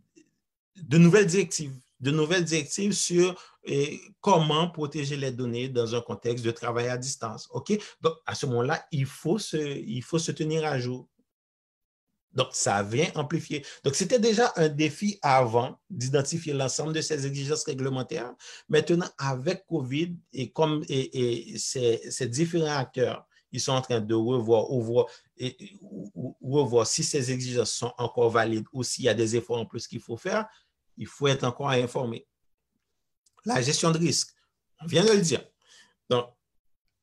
de 0.78 0.98
nouvelles 0.98 1.28
directives 1.28 1.74
de 2.04 2.12
nouvelles 2.12 2.44
directives 2.44 2.92
sur 2.92 3.34
et 3.64 4.02
comment 4.20 4.70
protéger 4.70 5.16
les 5.16 5.32
données 5.32 5.70
dans 5.70 5.96
un 5.96 6.02
contexte 6.02 6.44
de 6.44 6.52
travail 6.52 6.90
à 6.90 6.98
distance. 6.98 7.48
OK? 7.52 7.72
Donc, 8.02 8.16
à 8.26 8.36
ce 8.36 8.46
moment-là, 8.48 8.86
il, 8.92 9.06
faut 9.06 9.40
se, 9.40 9.58
il 9.58 10.04
faut 10.04 10.20
se 10.20 10.34
tenir 10.34 10.66
à 10.66 10.78
jour. 10.78 11.08
Donc, 12.34 12.48
ça 12.52 12.84
vient 12.84 13.10
amplifier. 13.16 13.66
Donc, 13.86 13.96
c'était 13.96 14.20
déjà 14.20 14.52
un 14.58 14.68
défi 14.68 15.18
avant 15.22 15.80
d'identifier 15.90 16.52
l'ensemble 16.52 16.92
de 16.92 17.00
ces 17.00 17.26
exigences 17.26 17.64
réglementaires. 17.64 18.34
Maintenant, 18.68 19.08
avec 19.18 19.66
COVID 19.66 20.18
et 20.34 20.52
comme 20.52 20.84
et, 20.90 21.54
ces, 21.58 22.28
différents 22.28 22.78
acteurs, 22.78 23.26
ils 23.52 23.62
sont 23.62 23.72
en 23.72 23.82
train 23.82 24.02
de 24.02 24.16
revoir, 24.16 24.64
revoir, 24.64 25.06
et, 25.38 25.80
revoir 26.42 26.86
si 26.86 27.04
ces 27.04 27.32
exigences 27.32 27.72
sont 27.72 27.94
encore 27.98 28.32
valides 28.32 28.66
ou 28.74 28.84
s'il 28.84 29.06
y 29.06 29.10
a 29.10 29.14
des 29.14 29.38
efforts 29.38 29.60
en 29.60 29.66
plus 29.66 29.88
qu'il 29.88 30.02
faut 30.02 30.18
faire, 30.18 30.48
il 30.98 31.08
faut 31.08 31.28
être 31.28 31.44
encore 31.44 31.70
informé 31.70 32.28
la 33.46 33.62
gestion 33.62 33.92
de 33.92 33.98
risque. 33.98 34.30
On 34.82 34.86
vient 34.86 35.04
de 35.04 35.12
le 35.12 35.22
dire. 35.22 35.44
Donc, 36.10 36.28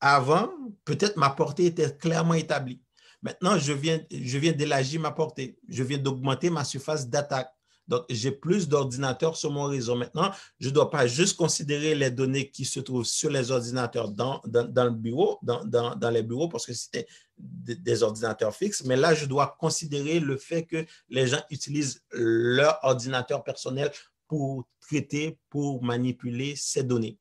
avant, 0.01 0.51
peut-être 0.85 1.17
ma 1.17 1.31
portée 1.31 1.67
était 1.67 1.97
clairement 1.97 2.35
établie. 2.35 2.83
Maintenant, 3.23 3.59
je 3.59 3.73
viens, 3.73 4.01
je 4.11 4.39
viens 4.39 4.53
d'élargir 4.53 5.01
ma 5.01 5.11
portée. 5.11 5.59
Je 5.69 5.83
viens 5.83 5.99
d'augmenter 5.99 6.49
ma 6.51 6.65
surface 6.65 7.09
d'attaque. 7.09 7.53
Donc, 7.91 8.05
j'ai 8.09 8.31
plus 8.31 8.69
d'ordinateurs 8.69 9.37
sur 9.37 9.51
mon 9.51 9.65
réseau. 9.65 9.97
Maintenant, 9.97 10.31
je 10.61 10.69
ne 10.69 10.75
dois 10.75 10.91
pas 10.91 11.09
juste 11.09 11.37
considérer 11.37 11.97
les 11.97 12.11
données 12.11 12.49
qui 12.49 12.65
se 12.65 12.79
trouvent 12.79 13.05
sur 13.05 13.31
les 13.31 13.51
ordinateurs 13.51 14.11
dans, 14.11 14.41
dans, 14.47 14.85
le 14.85 14.91
bureau, 14.91 15.39
dans, 15.43 15.65
dans, 15.65 16.11
les 16.11 16.23
bureaux, 16.23 16.49
parce 16.49 16.65
que 16.65 16.73
c'était 16.73 17.07
des 17.37 18.03
ordinateurs 18.05 18.55
fixes, 18.55 18.85
mais 18.85 18.97
là, 18.97 19.13
je 19.13 19.27
dois 19.27 19.57
considérer 19.59 20.21
le 20.21 20.37
fait 20.37 20.67
que 20.67 20.87
les 21.09 21.27
gens 21.27 21.43
utilisent 21.51 22.01
leur 22.13 22.79
ordinateur 22.83 23.43
personnel 23.43 23.91
pour 24.29 24.69
traiter, 24.81 25.39
pour 25.49 25.83
manipuler 25.83 26.55
ces 26.55 26.85
données. 26.85 27.19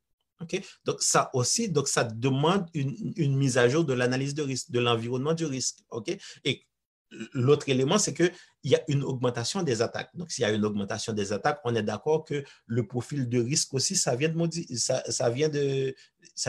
Donc, 0.86 1.02
ça 1.02 1.30
aussi, 1.34 1.70
donc 1.70 1.88
ça 1.88 2.04
demande 2.04 2.66
une, 2.74 3.36
mise 3.36 3.58
à 3.58 3.68
jour 3.68 3.84
de 3.84 3.94
l'analyse 3.94 4.34
de 4.36 4.44
risque, 4.44 4.72
de 4.72 4.80
l'environnement 4.80 5.34
du 5.34 5.46
risque. 5.46 5.80
OK? 5.90 6.16
Et 6.46 6.64
l'autre 7.34 7.70
élément, 7.70 7.98
c'est 7.98 8.14
qu'il 8.14 8.32
y 8.64 8.76
a 8.76 8.84
une 8.88 9.04
augmentation 9.04 9.64
des 9.64 9.82
attaques. 9.82 10.16
Donc, 10.16 10.32
s'il 10.32 10.44
y 10.44 10.46
a 10.46 10.52
une 10.52 10.66
augmentation 10.66 11.14
des 11.14 11.34
attaques, 11.34 11.60
on 11.64 11.76
est 11.76 11.84
d'accord 11.84 12.24
que 12.24 12.44
le 12.66 12.88
profil 12.88 13.28
de 13.28 13.40
risque 13.42 13.74
aussi, 13.74 13.96
ça 13.96 14.16
vient 14.16 14.30
de 14.30 14.36
ça, 14.76 15.30
vient 15.30 15.50
de, 15.50 15.96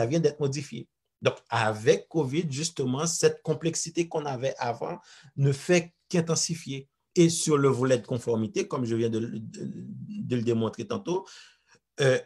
vient 0.07 0.19
d'être 0.19 0.39
modifié. 0.39 0.87
Donc, 1.21 1.35
avec 1.49 2.07
COVID, 2.09 2.45
justement, 2.49 3.05
cette 3.05 3.41
complexité 3.41 4.07
qu'on 4.07 4.25
avait 4.25 4.55
avant 4.57 4.99
ne 5.35 5.51
fait 5.51 5.93
qu'intensifier. 6.09 6.87
Et 7.15 7.29
sur 7.29 7.57
le 7.57 7.67
volet 7.67 7.97
de 7.97 8.07
conformité, 8.07 8.67
comme 8.67 8.85
je 8.85 8.95
viens 8.95 9.09
de, 9.09 9.19
le 9.19 10.41
démontrer 10.41 10.87
tantôt, 10.87 11.27
euh, 11.99 12.17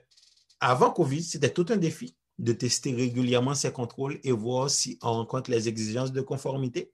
avant 0.59 0.91
COVID, 0.91 1.23
c'était 1.23 1.49
tout 1.49 1.65
un 1.69 1.77
défi 1.77 2.15
de 2.37 2.53
tester 2.53 2.93
régulièrement 2.93 3.55
ces 3.55 3.71
contrôles 3.71 4.19
et 4.23 4.31
voir 4.31 4.69
si 4.69 4.99
on 5.01 5.13
rencontre 5.13 5.49
les 5.49 5.67
exigences 5.67 6.11
de 6.11 6.21
conformité. 6.21 6.93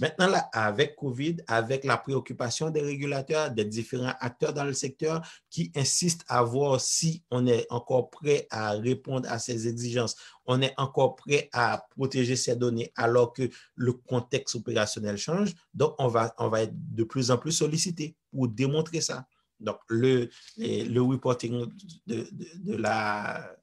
Maintenant, 0.00 0.28
là, 0.28 0.48
avec 0.52 0.96
COVID, 0.96 1.38
avec 1.46 1.84
la 1.84 1.96
préoccupation 1.96 2.70
des 2.70 2.80
régulateurs, 2.80 3.50
des 3.50 3.64
différents 3.64 4.14
acteurs 4.20 4.52
dans 4.52 4.64
le 4.64 4.72
secteur 4.72 5.20
qui 5.50 5.72
insistent 5.76 6.24
à 6.28 6.42
voir 6.42 6.80
si 6.80 7.22
on 7.30 7.46
est 7.46 7.66
encore 7.70 8.10
prêt 8.10 8.46
à 8.50 8.72
répondre 8.72 9.30
à 9.30 9.38
ces 9.38 9.68
exigences, 9.68 10.16
on 10.46 10.62
est 10.62 10.74
encore 10.78 11.16
prêt 11.16 11.48
à 11.52 11.84
protéger 11.90 12.36
ces 12.36 12.56
données 12.56 12.92
alors 12.96 13.32
que 13.32 13.48
le 13.74 13.92
contexte 13.92 14.54
opérationnel 14.54 15.16
change. 15.16 15.54
Donc, 15.74 15.94
on 15.98 16.08
va, 16.08 16.34
on 16.38 16.48
va 16.48 16.62
être 16.62 16.74
de 16.74 17.04
plus 17.04 17.30
en 17.30 17.38
plus 17.38 17.52
sollicité 17.52 18.16
pour 18.32 18.48
démontrer 18.48 19.00
ça. 19.00 19.26
Donc, 19.58 19.78
le, 19.88 20.30
le 20.56 21.00
reporting 21.00 21.66
de, 22.06 22.28
de 22.32 22.76
la 22.76 23.54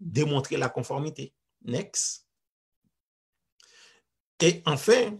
démontrer 0.00 0.56
la 0.56 0.68
conformité. 0.68 1.34
Next. 1.64 2.27
Et 4.40 4.62
enfin, 4.66 5.18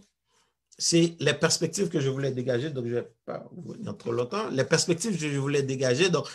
c'est 0.77 1.15
les 1.19 1.33
perspectives 1.33 1.89
que 1.89 1.99
je 1.99 2.09
voulais 2.09 2.31
dégager, 2.31 2.69
donc 2.69 2.85
je 2.85 2.95
ne 2.95 2.99
vais 3.01 3.11
pas 3.25 3.47
vous 3.51 3.75
dire 3.75 3.97
trop 3.97 4.11
longtemps. 4.13 4.49
Les 4.49 4.63
perspectives 4.63 5.19
que 5.19 5.29
je 5.29 5.37
voulais 5.37 5.61
dégager, 5.61 6.09
donc 6.09 6.27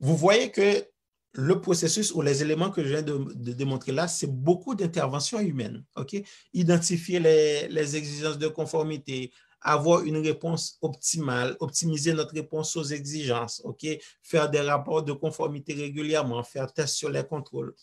vous 0.00 0.16
voyez 0.16 0.50
que 0.50 0.84
le 1.32 1.60
processus 1.60 2.12
ou 2.12 2.20
les 2.20 2.42
éléments 2.42 2.70
que 2.70 2.82
je 2.82 2.88
viens 2.88 3.02
de, 3.02 3.52
démontrer 3.52 3.92
là, 3.92 4.08
c'est 4.08 4.26
beaucoup 4.30 4.74
d'interventions 4.74 5.40
humaines. 5.40 5.84
OK? 5.96 6.16
Identifier 6.52 7.20
les, 7.20 7.96
exigences 7.96 8.38
de 8.38 8.48
conformité, 8.48 9.32
avoir 9.60 10.02
une 10.02 10.18
réponse 10.18 10.78
optimale, 10.82 11.56
optimiser 11.60 12.12
notre 12.12 12.34
réponse 12.34 12.76
aux 12.76 12.84
exigences, 12.84 13.60
OK? 13.64 13.86
Faire 14.22 14.50
des 14.50 14.60
rapports 14.60 15.02
de 15.02 15.12
conformité 15.12 15.74
régulièrement, 15.74 16.42
faire 16.42 16.72
test 16.72 16.96
sur 16.96 17.10
les 17.10 17.24
contrôles. 17.24 17.74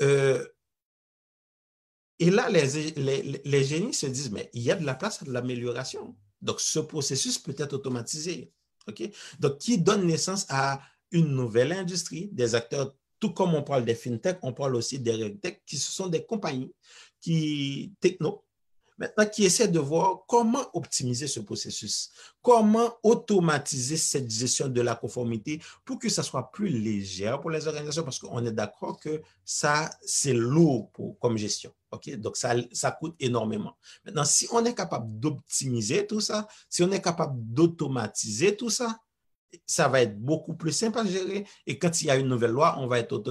Euh, 0.00 0.46
et 2.18 2.30
là, 2.30 2.48
les, 2.48 2.92
les, 2.92 3.42
les, 3.44 3.64
génies 3.64 3.94
se 3.94 4.06
disent, 4.06 4.30
mais 4.30 4.50
il 4.52 4.62
y 4.62 4.70
a 4.70 4.76
de 4.76 4.84
la 4.84 4.94
place 4.94 5.22
à 5.22 5.24
de 5.24 5.32
l'amélioration. 5.32 6.14
Donc, 6.40 6.60
ce 6.60 6.78
processus 6.78 7.38
peut 7.38 7.54
être 7.58 7.72
automatisé. 7.72 8.52
Donc, 8.86 9.58
qui 9.58 9.78
donne 9.78 10.06
naissance 10.06 10.46
à 10.48 10.80
une 11.10 11.28
nouvelle 11.28 11.72
industrie, 11.72 12.28
des 12.32 12.54
acteurs, 12.54 12.94
tout 13.20 13.32
comme 13.32 13.54
on 13.54 13.62
parle 13.62 13.84
des 13.84 13.94
fintech, 13.94 14.38
on 14.42 14.52
parle 14.52 14.74
aussi 14.74 14.98
des 14.98 15.12
regtech, 15.12 15.62
qui 15.64 15.76
sont 15.76 16.08
des 16.08 16.24
compagnies 16.24 16.72
qui, 17.20 17.92
techno, 18.00 18.44
maintenant, 18.98 19.26
qui 19.26 19.44
essaient 19.44 19.68
de 19.68 19.78
voir 19.78 20.24
comment 20.26 20.64
optimiser 20.74 21.26
ce 21.26 21.40
processus, 21.40 22.10
comment 22.40 22.94
automatiser 23.02 23.96
cette 23.96 24.30
gestion 24.30 24.68
de 24.68 24.80
la 24.80 24.94
conformité 24.94 25.60
pour 25.84 25.98
que 25.98 26.08
ça 26.08 26.22
soit 26.22 26.50
plus 26.50 26.68
léger 26.68 27.36
pour 27.40 27.50
les 27.50 27.66
organisations, 27.66 28.02
parce 28.02 28.18
qu'on 28.18 28.44
est 28.44 28.52
d'accord 28.52 28.98
que 28.98 29.22
ça, 29.44 29.90
c'est 30.02 30.34
lourd 30.34 30.90
pour, 30.92 31.18
comme 31.18 31.36
gestion. 31.36 31.72
Donc, 32.18 32.36
ça, 32.36 32.54
ça 32.72 32.90
coûte 32.90 33.14
énormément. 33.20 33.76
Maintenant, 34.04 34.24
si 34.24 34.48
on 34.50 34.64
est 34.64 34.74
capable 34.74 35.18
d'optimiser 35.18 36.06
tout 36.06 36.20
ça, 36.20 36.48
si 36.68 36.82
on 36.82 36.90
est 36.90 37.02
capable 37.02 37.34
d'automatiser 37.36 38.56
tout 38.56 38.70
ça, 38.70 38.98
ça 39.66 39.88
va 39.88 40.00
être 40.00 40.18
beaucoup 40.18 40.54
plus 40.54 40.72
simple 40.72 40.98
à 40.98 41.04
gérer. 41.04 41.46
Et 41.66 41.78
quand 41.78 42.00
il 42.00 42.06
y 42.06 42.10
a 42.10 42.16
une 42.16 42.28
nouvelle 42.28 42.52
loi, 42.52 42.76
on 42.78 42.86
va 42.86 42.98
être, 42.98 43.22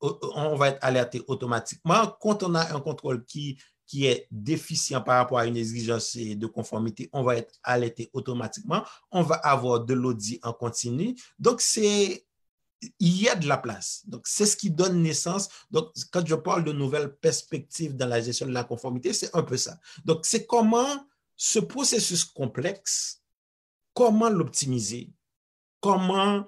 on 0.00 0.56
va 0.56 0.70
être 0.70 0.78
alerté 0.82 1.22
automatiquement. 1.28 2.16
Quand 2.20 2.42
on 2.42 2.56
a 2.56 2.74
un 2.74 2.80
contrôle 2.80 3.24
qui, 3.24 3.58
qui 3.88 4.06
est 4.06 4.28
déficient 4.30 5.00
par 5.00 5.16
rapport 5.16 5.38
à 5.38 5.46
une 5.46 5.56
exigence 5.56 6.16
de 6.16 6.46
conformité, 6.46 7.08
on 7.12 7.22
va 7.22 7.36
être 7.36 7.54
alerté 7.64 8.10
automatiquement. 8.12 8.84
On 9.10 9.22
va 9.22 9.36
avoir 9.36 9.80
de 9.80 9.94
l'audit 9.94 10.38
en 10.44 10.52
continu. 10.52 11.16
Donc, 11.38 11.60
c'est 11.60 12.24
il 13.00 13.22
y 13.22 13.28
a 13.28 13.34
de 13.34 13.48
la 13.48 13.56
place. 13.56 14.02
Donc, 14.06 14.22
c'est 14.24 14.46
ce 14.46 14.56
qui 14.56 14.70
donne 14.70 15.02
naissance. 15.02 15.48
Donc, 15.70 15.90
quand 16.12 16.24
je 16.24 16.36
parle 16.36 16.62
de 16.62 16.72
nouvelles 16.72 17.12
perspectives 17.16 17.96
dans 17.96 18.06
la 18.06 18.20
gestion 18.20 18.46
de 18.46 18.52
la 18.52 18.62
conformité, 18.62 19.12
c'est 19.12 19.34
un 19.34 19.42
peu 19.42 19.56
ça. 19.56 19.80
Donc, 20.04 20.24
c'est 20.24 20.46
comment 20.46 21.06
ce 21.34 21.58
processus 21.58 22.24
complexe, 22.24 23.22
comment 23.94 24.28
l'optimiser, 24.28 25.10
comment, 25.80 26.46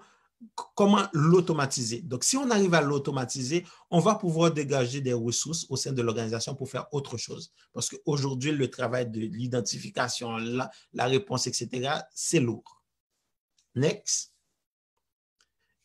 comment 0.75 1.07
l'automatiser. 1.13 2.01
Donc, 2.03 2.25
si 2.25 2.37
on 2.37 2.51
arrive 2.51 2.75
à 2.75 2.81
l'automatiser, 2.81 3.67
on 3.91 4.01
va 4.01 4.15
pouvoir 4.15 4.51
dégager 4.51 5.01
des 5.01 5.13
ressources 5.13 5.67
au 5.69 5.77
sein 5.77 5.93
de 5.93 6.03
l'organisation 6.03 6.55
pour 6.55 6.69
faire 6.69 6.87
autre 6.93 7.17
chose. 7.17 7.53
Parce 7.73 7.89
qu'aujourd'hui, 7.91 8.53
le 8.53 8.71
travail 8.71 9.11
de 9.11 9.21
l'identification, 9.21 10.37
la, 10.39 11.07
réponse, 11.07 11.47
etc., 11.47 11.91
c'est 12.15 12.41
lourd. 12.41 12.83
Next. 13.75 14.33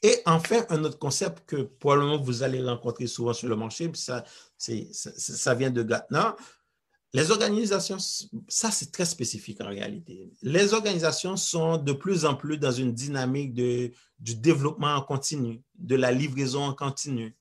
Et 0.02 0.22
enfin, 0.26 0.65
un 0.70 0.84
autre 0.84 1.00
concept 1.00 1.46
que 1.48 1.63
probablement 1.63 2.22
vous 2.22 2.44
allez 2.44 2.62
rencontrer 2.62 3.08
souvent 3.08 3.34
sur 3.34 3.50
le 3.50 3.56
marché, 3.56 3.91
ça, 3.96 4.24
ça, 4.58 4.74
ça 4.91 5.56
vient 5.56 5.72
de 5.72 5.82
Gartner, 5.82 6.30
les 7.15 7.32
organisations, 7.32 7.97
ça 8.49 8.71
c'est 8.71 8.91
très 8.91 9.06
spécifique 9.06 9.62
en 9.62 9.69
réalité. 9.69 10.30
Les 10.41 10.73
organisations 10.73 11.38
sont 11.38 11.78
de 11.78 11.93
plus 11.93 12.25
en 12.25 12.36
plus 12.36 12.58
dans 12.58 12.73
une 12.73 12.93
dynamique 12.93 13.54
de, 13.54 13.91
du 14.19 14.36
développement 14.36 14.95
en 14.95 15.01
continu, 15.01 15.62
de 15.75 15.95
la 15.95 16.12
livraison 16.12 16.63
en 16.63 16.73
continu. 16.73 17.34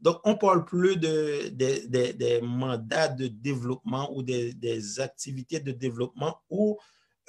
Donc, 0.00 0.18
on 0.24 0.30
ne 0.30 0.36
parle 0.36 0.64
plus 0.64 0.96
de, 0.96 1.48
des 1.48 2.40
mandats 2.42 3.08
de 3.08 3.26
développement 3.26 4.10
ou 4.16 4.22
des, 4.22 4.54
des 4.54 4.98
activités 4.98 5.60
de 5.60 5.72
développement 5.72 6.38
où 6.48 6.78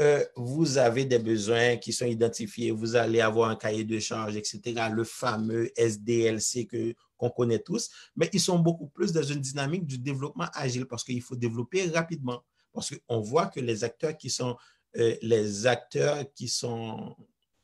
euh, 0.02 0.24
vous 0.38 0.78
avez 0.78 1.06
des 1.06 1.20
besoins 1.20 1.76
qui 1.78 1.94
sont 1.94 2.06
identifiés, 2.06 2.72
vous 2.72 2.96
allez 2.96 3.22
avoir 3.22 3.50
un 3.50 3.56
cahier 3.56 3.84
de 3.84 4.00
charge, 4.00 4.38
etc., 4.38 4.62
le 4.92 5.04
fameux 5.04 5.70
SDLC 5.76 6.66
que 6.66 6.96
qu'on 7.24 7.30
connaît 7.30 7.60
tous, 7.60 7.90
mais 8.16 8.30
ils 8.34 8.40
sont 8.40 8.60
beaucoup 8.60 8.88
plus 8.88 9.12
dans 9.12 9.24
une 9.24 9.40
dynamique 9.40 9.86
du 9.86 9.98
développement 9.98 10.48
agile 10.54 10.86
parce 10.86 11.04
qu'il 11.04 11.22
faut 11.22 11.36
développer 11.36 11.90
rapidement. 11.90 12.44
Parce 12.74 12.94
qu'on 13.08 13.20
voit 13.20 13.48
que 13.48 13.60
les 13.60 13.84
acteurs 13.84 14.18
qui 14.18 14.30
sont 14.30 14.58
euh, 14.98 15.16
les 15.22 15.66
acteurs 15.68 16.26
qui 16.34 16.48
sont 16.48 17.16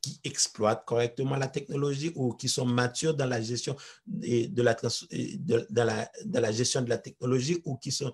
qui 0.02 0.19
exploitent 0.24 0.86
correctement 0.86 1.36
la 1.36 1.50
technologie 1.50 2.13
ou 2.15 2.32
qui 2.34 2.48
sont 2.48 2.65
matures 2.65 3.13
dans 3.13 3.26
la 3.26 3.41
gestion 3.41 3.76
de 4.08 4.62
la, 4.62 4.74
de, 4.74 5.82
la, 5.82 6.10
de 6.24 6.39
la 6.39 6.52
gestion 6.54 6.82
de 6.82 6.89
la 6.89 6.98
technologie 6.98 7.62
ou 7.65 7.76
qui 7.76 7.91
sont 7.91 8.13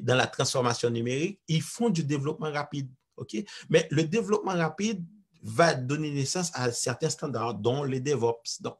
dans 0.00 0.14
la 0.14 0.28
transformation 0.28 0.90
numérique, 0.90 1.40
ils 1.48 1.60
font 1.60 1.90
du 1.90 2.04
développement 2.04 2.52
rapide. 2.52 2.88
OK? 3.16 3.36
Mais 3.68 3.88
le 3.90 4.04
développement 4.04 4.52
rapide 4.52 5.04
va 5.42 5.74
donner 5.74 6.10
naissance 6.10 6.50
à 6.54 6.72
certains 6.72 7.10
standards, 7.10 7.54
dont 7.54 7.84
les 7.84 8.00
DevOps. 8.00 8.60
Donc, 8.62 8.78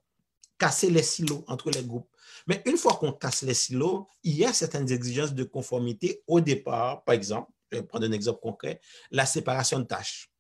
casser 0.59 0.91
les 0.91 1.03
silos 1.03 1.45
entre 1.47 1.71
les 1.71 1.83
groupes. 1.83 2.09
Mais 2.47 2.63
une 2.67 2.77
fois 2.77 2.95
qu'on 2.95 3.13
casse 3.13 3.43
les 3.43 3.55
silos, 3.55 4.07
il 4.23 4.35
y 4.35 4.45
a 4.45 4.53
certaines 4.53 4.91
exigences 4.91 5.35
de 5.35 5.45
conformité 5.45 6.23
au 6.27 6.41
départ. 6.41 7.05
Par 7.05 7.15
exemple, 7.15 7.51
je 7.71 7.79
vais 7.79 7.83
prendre 7.85 8.07
un 8.07 8.13
exemple 8.13 8.41
concret, 8.41 8.81
la 9.11 9.27
séparation 9.27 9.79
de 9.81 9.85
tâches. 9.85 10.31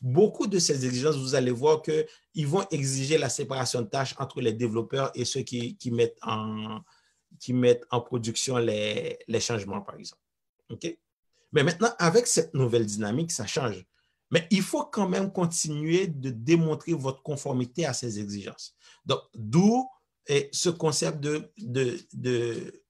Beaucoup 0.00 0.46
de 0.46 0.58
ces 0.58 0.84
exigences, 0.84 1.16
vous 1.16 1.34
allez 1.34 1.50
voir 1.50 1.82
qu'ils 1.82 2.46
vont 2.46 2.66
exiger 2.70 3.16
la 3.16 3.28
séparation 3.28 3.80
de 3.82 3.86
tâches 3.86 4.14
entre 4.18 4.40
les 4.40 4.52
développeurs 4.52 5.10
et 5.14 5.24
ceux 5.24 5.40
qui, 5.40 5.76
mettent, 5.90 6.18
en, 6.22 6.80
qui 7.40 7.52
mettent 7.52 7.84
en 7.90 8.00
production 8.00 8.58
les, 8.58 9.18
les 9.26 9.40
changements, 9.40 9.80
par 9.80 9.96
exemple. 9.96 10.22
Mais 11.52 11.62
maintenant, 11.62 11.90
avec 11.98 12.26
cette 12.26 12.52
nouvelle 12.52 12.84
dynamique, 12.84 13.32
ça 13.32 13.46
change. 13.46 13.86
Mais 14.30 14.46
il 14.50 14.62
faut 14.62 14.84
quand 14.84 15.08
même 15.08 15.32
continuer 15.32 16.06
de 16.06 16.30
démontrer 16.30 16.92
votre 16.92 17.22
conformité 17.22 17.86
à 17.86 17.94
ces 17.94 18.20
exigences. 18.20 18.74
Donc, 19.04 19.20
d'où 19.34 19.88
ce 20.52 20.70
concept 20.70 21.20
de, 21.20 21.50
de, 21.56 22.82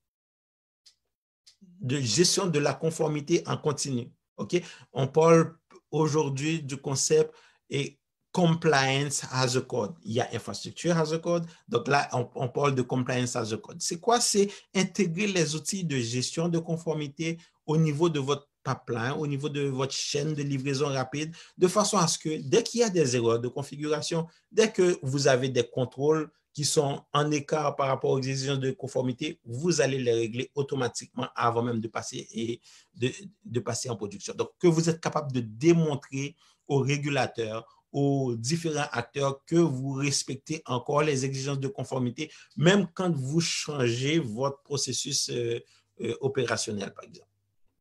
gestion 2.00 2.46
de 2.46 2.58
la 2.58 2.74
conformité 2.74 3.42
en 3.46 3.56
continu. 3.56 4.10
OK? 4.36 4.60
On 4.92 5.06
parle 5.06 5.56
aujourd'hui 5.90 6.62
du 6.62 6.76
concept 6.76 7.32
et 7.70 7.98
compliance 8.32 9.24
as 9.30 9.56
a 9.56 9.60
code. 9.60 9.94
Il 10.02 10.12
y 10.12 10.20
a 10.20 10.28
infrastructure 10.34 10.96
as 10.96 11.12
a 11.12 11.18
code. 11.18 11.46
Donc 11.68 11.88
là, 11.88 12.08
on, 12.12 12.28
on 12.34 12.48
parle 12.48 12.74
de 12.74 12.82
compliance 12.82 13.36
as 13.36 13.52
a 13.52 13.56
code. 13.56 13.80
C'est 13.80 14.00
quoi? 14.00 14.20
C'est 14.20 14.50
intégrer 14.74 15.28
les 15.28 15.54
outils 15.54 15.84
de 15.84 15.96
gestion 15.96 16.48
de 16.48 16.58
conformité 16.58 17.38
au 17.66 17.76
niveau 17.76 18.08
de 18.08 18.18
votre 18.18 18.47
pipeline, 18.74 19.12
au 19.18 19.26
niveau 19.26 19.48
de 19.48 19.62
votre 19.62 19.92
chaîne 19.92 20.34
de 20.34 20.42
livraison 20.42 20.86
rapide, 20.86 21.34
de 21.56 21.68
façon 21.68 21.98
à 21.98 22.06
ce 22.06 22.18
que 22.18 22.40
dès 22.42 22.62
qu'il 22.62 22.80
y 22.80 22.82
a 22.82 22.90
des 22.90 23.16
erreurs 23.16 23.40
de 23.40 23.48
configuration, 23.48 24.26
dès 24.50 24.70
que 24.70 24.98
vous 25.02 25.28
avez 25.28 25.48
des 25.48 25.64
contrôles 25.64 26.30
qui 26.52 26.64
sont 26.64 27.02
en 27.12 27.30
écart 27.30 27.76
par 27.76 27.88
rapport 27.88 28.10
aux 28.10 28.20
exigences 28.20 28.58
de 28.58 28.72
conformité, 28.72 29.38
vous 29.44 29.80
allez 29.80 29.98
les 29.98 30.12
régler 30.12 30.50
automatiquement 30.54 31.28
avant 31.36 31.62
même 31.62 31.80
de 31.80 31.88
passer, 31.88 32.26
et 32.32 32.60
de, 32.96 33.12
de 33.44 33.60
passer 33.60 33.88
en 33.90 33.96
production. 33.96 34.34
Donc, 34.34 34.50
que 34.58 34.66
vous 34.66 34.88
êtes 34.90 35.00
capable 35.00 35.30
de 35.32 35.40
démontrer 35.40 36.34
aux 36.66 36.80
régulateurs, 36.80 37.64
aux 37.92 38.34
différents 38.36 38.88
acteurs 38.92 39.44
que 39.46 39.56
vous 39.56 39.92
respectez 39.92 40.62
encore 40.66 41.02
les 41.02 41.24
exigences 41.24 41.60
de 41.60 41.68
conformité, 41.68 42.30
même 42.56 42.88
quand 42.92 43.14
vous 43.14 43.40
changez 43.40 44.18
votre 44.18 44.60
processus 44.62 45.30
euh, 45.30 45.60
euh, 46.00 46.14
opérationnel, 46.20 46.92
par 46.92 47.04
exemple. 47.04 47.28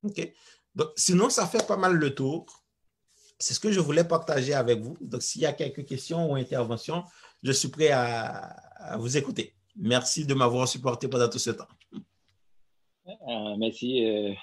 OK? 0.03 0.33
Donc, 0.77 0.89
sinon, 0.95 1.31
ça 1.31 1.47
fait 1.47 1.65
pas 1.65 1.75
mal 1.75 1.93
le 1.95 2.13
tour. 2.13 2.45
C'est 3.39 3.55
ce 3.55 3.59
que 3.59 3.71
je 3.71 3.79
voulais 3.79 4.03
partager 4.03 4.53
avec 4.53 4.79
vous. 4.79 4.95
Donc, 5.01 5.23
s'il 5.23 5.41
y 5.41 5.47
a 5.47 5.53
quelques 5.53 5.85
questions 5.87 6.31
ou 6.31 6.35
interventions, 6.35 7.03
je 7.41 7.51
suis 7.51 7.69
prêt 7.69 7.89
à, 7.89 8.95
vous 8.99 9.17
écouter. 9.17 9.55
Merci 9.75 10.27
de 10.27 10.35
m'avoir 10.35 10.67
supporté 10.67 11.07
pendant 11.07 11.27
tout 11.29 11.39
ce 11.39 11.49
temps. 11.49 11.67
Euh, 13.07 13.55
merci, 13.57 14.05
euh. 14.05 14.33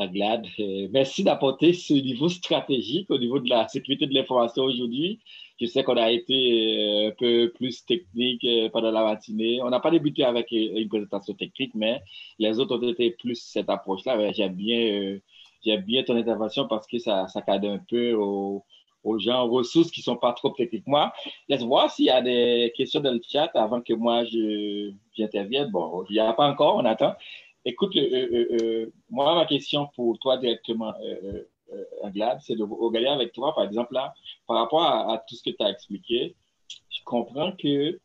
Euh, 0.00 0.88
merci 0.92 1.24
d'apporter 1.24 1.72
ce 1.72 1.92
niveau 1.94 2.28
stratégique 2.28 3.10
au 3.10 3.18
niveau 3.18 3.40
de 3.40 3.48
la 3.48 3.66
sécurité 3.66 4.06
de 4.06 4.14
l'information 4.14 4.62
aujourd'hui. 4.62 5.20
Je 5.60 5.66
sais 5.66 5.82
qu'on 5.82 5.96
a 5.96 6.10
été 6.10 7.06
un 7.08 7.10
peu 7.18 7.52
plus 7.54 7.84
technique 7.84 8.46
pendant 8.72 8.92
la 8.92 9.02
matinée. 9.02 9.60
On 9.62 9.70
n'a 9.70 9.80
pas 9.80 9.90
débuté 9.90 10.24
avec 10.24 10.52
une 10.52 10.88
présentation 10.88 11.34
technique, 11.34 11.74
mais 11.74 12.00
les 12.38 12.58
autres 12.60 12.76
ont 12.78 12.88
été 12.88 13.10
plus 13.10 13.36
cette 13.36 13.68
approche-là. 13.68 14.32
J'aime 14.32 14.54
bien 14.54 15.18
j'aime 15.64 15.82
bien 15.82 16.02
ton 16.02 16.16
intervention 16.16 16.66
parce 16.68 16.86
que 16.86 16.98
ça, 16.98 17.26
ça 17.28 17.42
cadre 17.42 17.70
un 17.70 17.78
peu 17.78 18.12
aux, 18.14 18.64
gens, 19.18 19.46
aux 19.46 19.50
ressources 19.50 19.90
qui 19.90 20.02
sont 20.02 20.16
pas 20.16 20.32
trop 20.32 20.50
techniques. 20.50 20.86
Moi, 20.86 21.12
laisse 21.48 21.62
voir 21.62 21.90
s'il 21.90 22.06
y 22.06 22.10
a 22.10 22.22
des 22.22 22.72
questions 22.76 23.00
dans 23.00 23.12
le 23.12 23.20
chat 23.26 23.50
avant 23.54 23.80
que 23.80 23.92
moi 23.94 24.24
j'intervienne. 25.16 25.70
Bon, 25.70 26.04
il 26.08 26.14
n'y 26.14 26.20
a 26.20 26.32
pas 26.32 26.48
encore, 26.48 26.76
on 26.76 26.84
attend. 26.84 27.14
écoute, 27.64 27.96
moi, 29.10 29.34
ma 29.34 29.46
question 29.46 29.88
pour 29.94 30.18
toi 30.18 30.36
directement, 30.36 30.94
Anglade, 32.02 32.38
c'est 32.42 32.56
de 32.56 32.64
regarder 32.64 33.08
avec 33.08 33.32
toi, 33.32 33.54
par 33.54 33.64
exemple, 33.64 33.94
là, 33.94 34.12
par 34.46 34.58
rapport 34.58 34.84
à, 34.84 35.22
tout 35.26 35.34
ce 35.34 35.42
que 35.42 35.50
tu 35.56 35.62
as 35.62 35.70
expliqué, 35.70 36.34
je 36.90 37.00
comprends 37.04 37.52
que 37.52 37.98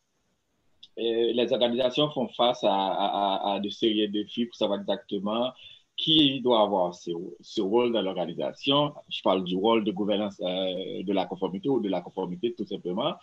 les 0.96 1.52
organisations 1.52 2.10
font 2.10 2.28
face 2.28 2.64
à, 2.64 2.72
à, 2.72 3.54
à 3.54 3.60
de 3.60 3.68
sérieux 3.68 4.08
défis 4.08 4.46
pour 4.46 4.56
savoir 4.56 4.80
exactement 4.80 5.52
qui 5.98 6.40
doit 6.40 6.62
avoir 6.62 6.94
ce, 6.94 7.60
rôle 7.60 7.92
dans 7.92 8.00
l'organisation. 8.00 8.94
Je 9.10 9.20
parle 9.20 9.42
du 9.42 9.56
rôle 9.56 9.82
de 9.82 9.90
gouvernance 9.90 10.40
euh, 10.40 11.02
de 11.02 11.12
la 11.12 11.26
conformité 11.26 11.68
ou 11.68 11.80
de 11.80 11.88
la 11.88 12.00
conformité 12.00 12.54
tout 12.54 12.64
simplement. 12.64 13.16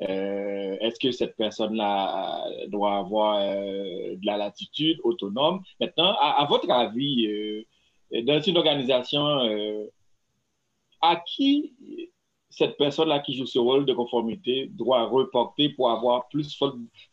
Euh, 0.00 0.76
est-ce 0.80 0.98
que 0.98 1.12
cette 1.12 1.36
personne-là 1.36 2.46
euh, 2.46 2.68
doit 2.68 2.96
avoir 2.96 3.40
de 3.40 4.26
la 4.26 4.38
latitude 4.38 4.98
autonome? 5.04 5.60
Maintenant, 5.78 6.16
à, 6.18 6.46
votre 6.48 6.70
avis, 6.70 7.28
dans 8.10 8.40
une 8.40 8.56
organisation, 8.56 9.22
à 11.02 11.16
qui 11.16 11.74
cette 12.48 12.78
personne-là 12.78 13.18
qui 13.18 13.34
joue 13.34 13.46
ce 13.46 13.58
rôle 13.58 13.84
de 13.84 13.92
conformité 13.92 14.68
doit 14.70 15.06
reporter 15.06 15.70
pour 15.70 15.90
avoir 15.90 16.28
plus 16.28 16.56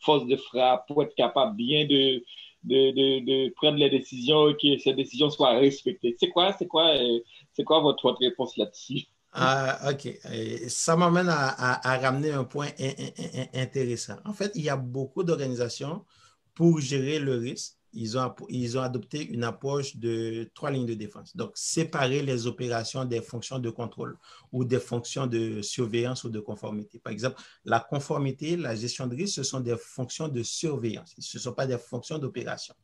force 0.00 0.26
de 0.26 0.36
frappe, 0.36 0.86
pour 0.86 1.02
être 1.02 1.14
capable 1.16 1.56
bien 1.56 1.84
de 1.84 2.22
de, 2.64 3.48
prendre 3.54 3.78
les 3.78 3.90
décisions 3.90 4.48
et 4.48 4.54
que 4.54 4.82
ces 4.82 4.94
décisions 4.94 5.30
soient 5.30 5.58
respectées. 5.58 6.16
C'est 6.18 6.28
quoi, 6.28 6.54
c'est 6.58 6.66
quoi, 6.66 6.94
euh, 6.96 7.18
c'est 7.52 7.64
quoi 7.64 7.80
votre, 7.80 8.02
votre 8.02 8.20
réponse 8.20 8.56
là-dessus? 8.56 9.06
Ah, 9.32 9.90
OK. 9.90 10.08
Ça 10.68 10.96
m'amène 10.96 11.28
à, 11.28 11.98
ramener 11.98 12.32
un 12.32 12.44
point 12.44 12.68
intéressant. 13.54 14.16
En 14.24 14.32
fait, 14.32 14.52
il 14.54 14.62
y 14.62 14.68
a 14.68 14.76
beaucoup 14.76 15.22
d'organisations 15.22 16.04
pour 16.54 16.80
gérer 16.80 17.18
le 17.18 17.36
risque 17.36 17.76
ils 17.92 18.18
ont, 18.18 18.34
ils 18.48 18.78
ont 18.78 18.82
adopté 18.82 19.26
une 19.26 19.44
approche 19.44 19.96
de 19.96 20.50
trois 20.54 20.70
lignes 20.70 20.86
de 20.86 20.94
défense. 20.94 21.36
Donc, 21.36 21.52
séparer 21.54 22.22
les 22.22 22.46
opérations 22.46 23.04
des 23.04 23.20
fonctions 23.20 23.58
de 23.58 23.70
contrôle 23.70 24.16
ou 24.50 24.64
des 24.64 24.78
fonctions 24.80 25.26
de 25.26 25.62
surveillance 25.62 26.24
ou 26.24 26.30
de 26.30 26.40
conformité. 26.40 26.98
Par 26.98 27.12
exemple, 27.12 27.40
la 27.64 27.80
conformité, 27.80 28.56
la 28.56 28.74
gestion 28.74 29.06
de 29.06 29.16
risque, 29.16 29.34
ce 29.34 29.42
sont 29.42 29.60
des 29.60 29.76
fonctions 29.76 30.28
de 30.28 30.42
surveillance. 30.42 31.14
Ce 31.18 31.38
ne 31.38 31.42
sont 31.42 31.52
pas 31.52 31.66
des 31.66 31.78
fonctions 31.78 32.18
d'opération. 32.18 32.74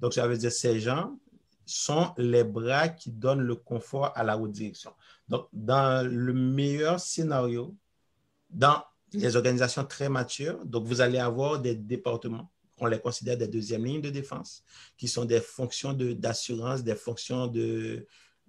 Donc, 0.00 0.14
ça 0.14 0.26
veut 0.26 0.36
dire 0.36 0.50
que 0.50 0.56
ces 0.56 0.80
gens 0.80 1.18
sont 1.64 2.12
les 2.16 2.44
bras 2.44 2.88
qui 2.88 3.10
donnent 3.10 3.42
le 3.42 3.54
confort 3.54 4.12
à 4.14 4.24
la 4.24 4.38
haute 4.38 4.52
direction. 4.52 4.92
Donc, 5.28 5.48
dans 5.52 6.06
le 6.06 6.32
meilleur 6.32 6.98
scénario, 6.98 7.76
dans 8.50 8.82
les 9.12 9.36
organisations 9.36 9.84
très 9.84 10.08
matures, 10.08 10.64
donc 10.64 10.86
vous 10.86 11.00
allez 11.00 11.18
avoir 11.18 11.60
des 11.60 11.74
départements 11.74 12.50
on 12.80 12.86
les 12.86 13.00
considère 13.00 13.36
des 13.36 13.48
deuxièmes 13.48 13.84
lignes 13.84 14.00
de 14.00 14.10
défense, 14.10 14.62
qui 14.96 15.08
sont 15.08 15.24
des 15.24 15.40
fonctions 15.40 15.92
d'assurance, 15.92 16.82
des 16.82 16.94
fonctions 16.94 17.46
de, 17.46 18.06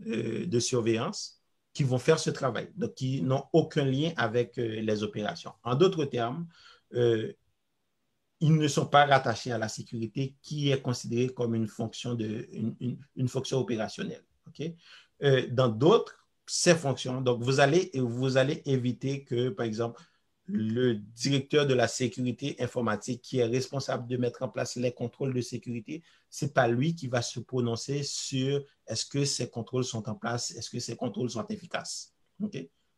euh, 0.08 0.46
de 0.46 0.60
surveillance, 0.60 1.42
qui 1.74 1.84
vont 1.84 2.00
faire 2.00 2.20
ce 2.20 2.30
travail, 2.30 2.72
donc 2.76 2.96
qui 2.96 3.22
n'ont 3.22 3.44
aucun 3.54 3.86
lien 3.86 4.12
avec 4.18 4.58
euh, 4.58 4.82
les 4.82 5.04
opérations. 5.04 5.54
En 5.64 5.76
d'autres 5.76 6.06
termes, 6.06 6.48
euh, 6.94 7.32
ils 8.40 8.56
ne 8.56 8.68
sont 8.68 8.86
pas 8.86 9.06
rattachés 9.06 9.52
à 9.52 9.58
la 9.58 9.68
sécurité 9.68 10.36
qui 10.42 10.72
est 10.72 10.82
considérée 10.82 11.30
comme 11.30 11.56
une 11.56 11.68
fonction, 11.68 12.16
de, 12.16 12.48
une, 13.16 13.28
fonction 13.28 13.58
opérationnelle. 13.58 14.24
dans 15.52 15.68
d'autres, 15.68 16.26
ces 16.46 16.74
fonctions, 16.74 17.22
donc 17.22 17.44
vous 17.44 17.60
allez, 17.60 17.92
vous 17.96 18.38
allez 18.38 18.62
éviter 18.66 19.24
que, 19.24 19.50
par 19.50 19.66
exemple, 19.66 20.02
le 20.52 20.96
directeur 20.96 21.68
de 21.68 21.74
la 21.74 21.88
sécurité 21.88 22.56
informatique 22.60 23.22
qui 23.22 23.40
est 23.40 23.46
responsable 23.46 24.08
de 24.08 24.18
mettre 24.18 24.42
en 24.42 24.50
place 24.50 24.76
les 24.78 24.92
contrôles 24.92 25.34
de 25.34 25.42
sécurité, 25.42 26.04
ce 26.30 26.46
n'est 26.46 26.52
pas 26.52 26.68
lui 26.68 26.96
qui 26.96 27.08
va 27.08 27.22
se 27.22 27.40
prononcer 27.40 28.04
sur 28.04 28.64
est-ce 28.88 29.06
que 29.06 29.26
ces 29.26 29.50
contrôles 29.50 29.84
sont 29.84 30.10
en 30.10 30.16
place, 30.16 30.52
est-ce 30.52 30.70
que 30.70 30.80
ces 30.80 30.96
contrôles 30.96 31.30
sont 31.30 31.46
efficaces. 31.48 32.14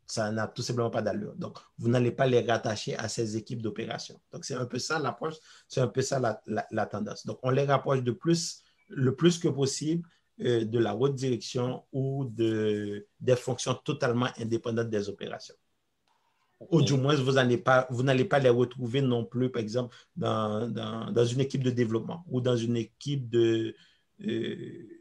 Ça 0.06 0.32
n'a 0.32 0.47
tout 0.47 0.62
simplement 0.62 0.89
pas 0.89 1.02
d'allure. 1.02 1.36
Donc, 1.36 1.58
vous 1.78 1.89
n'allez 1.89 2.12
pas 2.12 2.26
les 2.26 2.41
rattacher 2.41 2.95
à 2.95 3.08
ces 3.08 3.38
équipes 3.38 3.62
d'opération. 3.62 4.20
Donc, 4.32 4.45
c'est 4.45 4.56
un 4.56 4.66
peu 4.66 4.80
ça 4.80 4.99
l'approche, 4.99 5.36
c'est 5.68 5.82
un 5.82 5.88
peu 5.88 6.02
ça 6.02 6.41
la, 6.45 6.86
tendance. 6.86 7.26
Donc, 7.26 7.39
on 7.43 7.49
les 7.49 7.66
rapproche 7.66 8.04
de 8.04 8.12
plus, 8.12 8.62
le 8.88 9.16
plus 9.16 9.39
que 9.39 9.47
possible 9.47 10.08
euh, 10.41 10.66
de 10.66 10.80
la 10.80 10.95
haute 10.95 11.16
direction 11.16 11.84
ou 11.91 12.26
de, 12.26 13.08
des 13.20 13.36
fonctions 13.36 13.74
totalement 13.74 14.28
indépendantes 14.38 14.89
des 14.89 15.08
opérations. 15.10 15.56
Ou 16.70 16.82
du 16.82 16.93
moins, 16.93 17.16
vous 17.16 17.34
n'allez 17.34 17.57
pas, 17.57 17.88
pas 18.30 18.39
les 18.39 18.49
retrouver 18.49 19.01
non 19.01 19.26
plus, 19.26 19.49
par 19.49 19.62
exemple, 19.62 19.95
dans, 20.16 20.70
dans, 20.70 21.26
une 21.26 21.39
équipe 21.39 21.64
de 21.64 21.72
développement 21.72 22.24
ou 22.30 22.39
dans 22.39 22.55
une 22.55 22.78
équipe 22.78 23.34
euh, 23.36 23.74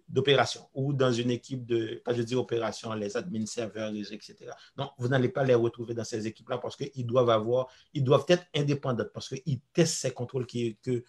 d'opération 0.09 0.63
ou 0.75 0.93
dans 0.93 1.13
une 1.13 1.31
équipe 1.31 1.67
de, 1.67 2.01
quand 2.05 2.15
je 2.15 2.23
dis 2.23 2.35
opération, 2.35 2.93
les 2.95 3.17
admin 3.17 3.45
serveurs, 3.47 3.93
etc. 3.95 4.37
Donc, 4.77 4.91
vous 4.99 5.09
n'allez 5.09 5.29
pas 5.29 5.45
les 5.45 5.55
retrouver 5.55 5.95
dans 5.95 6.05
ces 6.05 6.27
équipes-là 6.27 6.59
parce 6.59 6.77
qu'ils 6.77 7.07
doivent 7.07 7.31
avoir, 7.31 7.69
ils 7.93 8.03
doivent 8.03 8.25
être 8.29 8.45
indépendants 8.55 9.05
parce 9.13 9.29
qu'ils 9.29 9.61
testent 9.73 10.01
ces 10.01 10.13
contrôles 10.13 10.47
que 10.47 11.05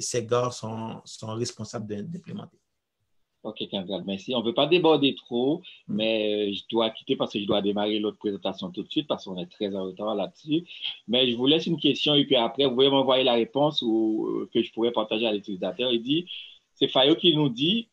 ces 0.00 0.24
gars 0.24 0.50
sont, 0.50 1.02
sont 1.04 1.34
responsables 1.34 1.86
d'implémenter. 1.86 2.58
OK, 3.44 3.62
merci. 4.06 4.34
On 4.34 4.40
ne 4.40 4.46
veut 4.46 4.54
pas 4.54 4.66
déborder 4.66 5.14
trop, 5.14 5.60
mais 5.86 6.48
euh, 6.48 6.54
je 6.54 6.62
dois 6.70 6.88
quitter 6.88 7.14
parce 7.14 7.34
que 7.34 7.38
je 7.38 7.44
dois 7.44 7.60
démarrer 7.60 7.98
l'autre 7.98 8.16
présentation 8.16 8.70
tout 8.70 8.82
de 8.82 8.90
suite 8.90 9.06
parce 9.06 9.26
qu'on 9.26 9.36
est 9.38 9.46
très 9.46 9.76
en 9.76 9.84
retard 9.84 10.14
là-dessus. 10.14 10.64
Mais 11.08 11.30
je 11.30 11.36
vous 11.36 11.46
laisse 11.46 11.66
une 11.66 11.78
question 11.78 12.14
et 12.14 12.24
puis 12.24 12.36
après, 12.36 12.64
vous 12.64 12.70
pouvez 12.74 12.88
m'envoyer 12.88 13.22
la 13.22 13.34
réponse 13.34 13.82
ou 13.82 14.26
euh, 14.28 14.50
que 14.52 14.62
je 14.62 14.72
pourrais 14.72 14.92
partager 14.92 15.26
à 15.26 15.32
l'utilisateur. 15.32 15.92
Il 15.92 16.02
dit, 16.02 16.26
c'est 16.74 16.88
Fayot 16.88 17.16
qui 17.16 17.36
nous 17.36 17.50
dit 17.50 17.88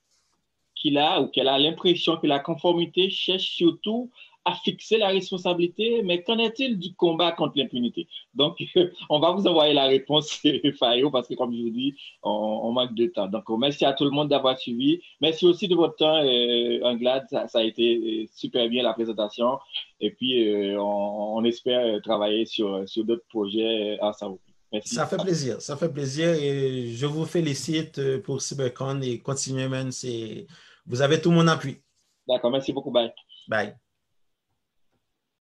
qu'il 0.73 0.97
a 0.97 1.21
ou 1.21 1.27
qu'elle 1.27 1.49
a 1.49 1.59
l'impression 1.59 2.15
que 2.15 2.27
la 2.27 2.39
conformité 2.39 3.09
cherche 3.09 3.49
surtout 3.49 4.09
à 4.43 4.55
fixer 4.55 4.97
la 4.97 5.09
responsabilité, 5.09 6.01
mais 6.03 6.23
qu'en 6.23 6.39
est-il 6.39 6.79
du 6.79 6.93
combat 6.95 7.31
contre 7.31 7.57
l'impunité? 7.57 8.07
Donc, 8.33 8.57
on 9.09 9.19
va 9.19 9.31
vous 9.31 9.45
envoyer 9.47 9.73
la 9.73 9.85
réponse, 9.85 10.41
Fayot, 10.79 11.11
parce 11.11 11.27
que 11.27 11.35
comme 11.35 11.53
je 11.55 11.61
vous 11.61 11.69
dis, 11.69 11.95
on, 12.23 12.71
manque 12.71 12.95
de 12.95 13.07
temps. 13.07 13.27
Donc, 13.27 13.43
merci 13.59 13.85
à 13.85 13.93
tout 13.93 14.03
le 14.03 14.09
monde 14.09 14.29
d'avoir 14.29 14.57
suivi. 14.57 15.01
Merci 15.19 15.45
aussi 15.45 15.67
de 15.67 15.75
votre 15.75 15.95
temps, 15.95 16.23
euh, 16.23 16.79
Anglade. 16.83 17.25
Ça, 17.29 17.47
a 17.53 17.63
été 17.63 17.97
euh, 17.97 18.27
super 18.33 18.67
bien 18.69 18.83
la 18.83 18.93
présentation. 18.93 19.59
Et 19.99 20.11
puis, 20.11 20.49
euh, 20.49 20.81
on, 20.81 21.43
espère 21.43 22.01
travailler 22.01 22.45
sur, 22.45 22.87
sur 22.87 23.03
d'autres 23.03 23.25
projets 23.29 23.99
ensemble. 24.01 24.37
Merci. 24.71 24.95
Ça 24.95 25.05
fait 25.05 25.17
plaisir, 25.17 25.61
ça 25.61 25.75
fait 25.75 25.91
plaisir 25.91 26.29
et 26.29 26.91
je 26.93 27.05
vous 27.05 27.25
félicite 27.25 28.21
pour 28.21 28.41
CyberCon 28.41 29.01
et 29.01 29.19
continuez 29.19 29.67
même, 29.67 29.89
vous 30.85 31.01
avez 31.01 31.19
tout 31.19 31.31
mon 31.31 31.47
appui. 31.47 31.81
D'accord, 32.25 32.51
merci 32.51 32.71
beaucoup, 32.71 32.91
bye. 32.91 33.11
Bye. 33.49 33.75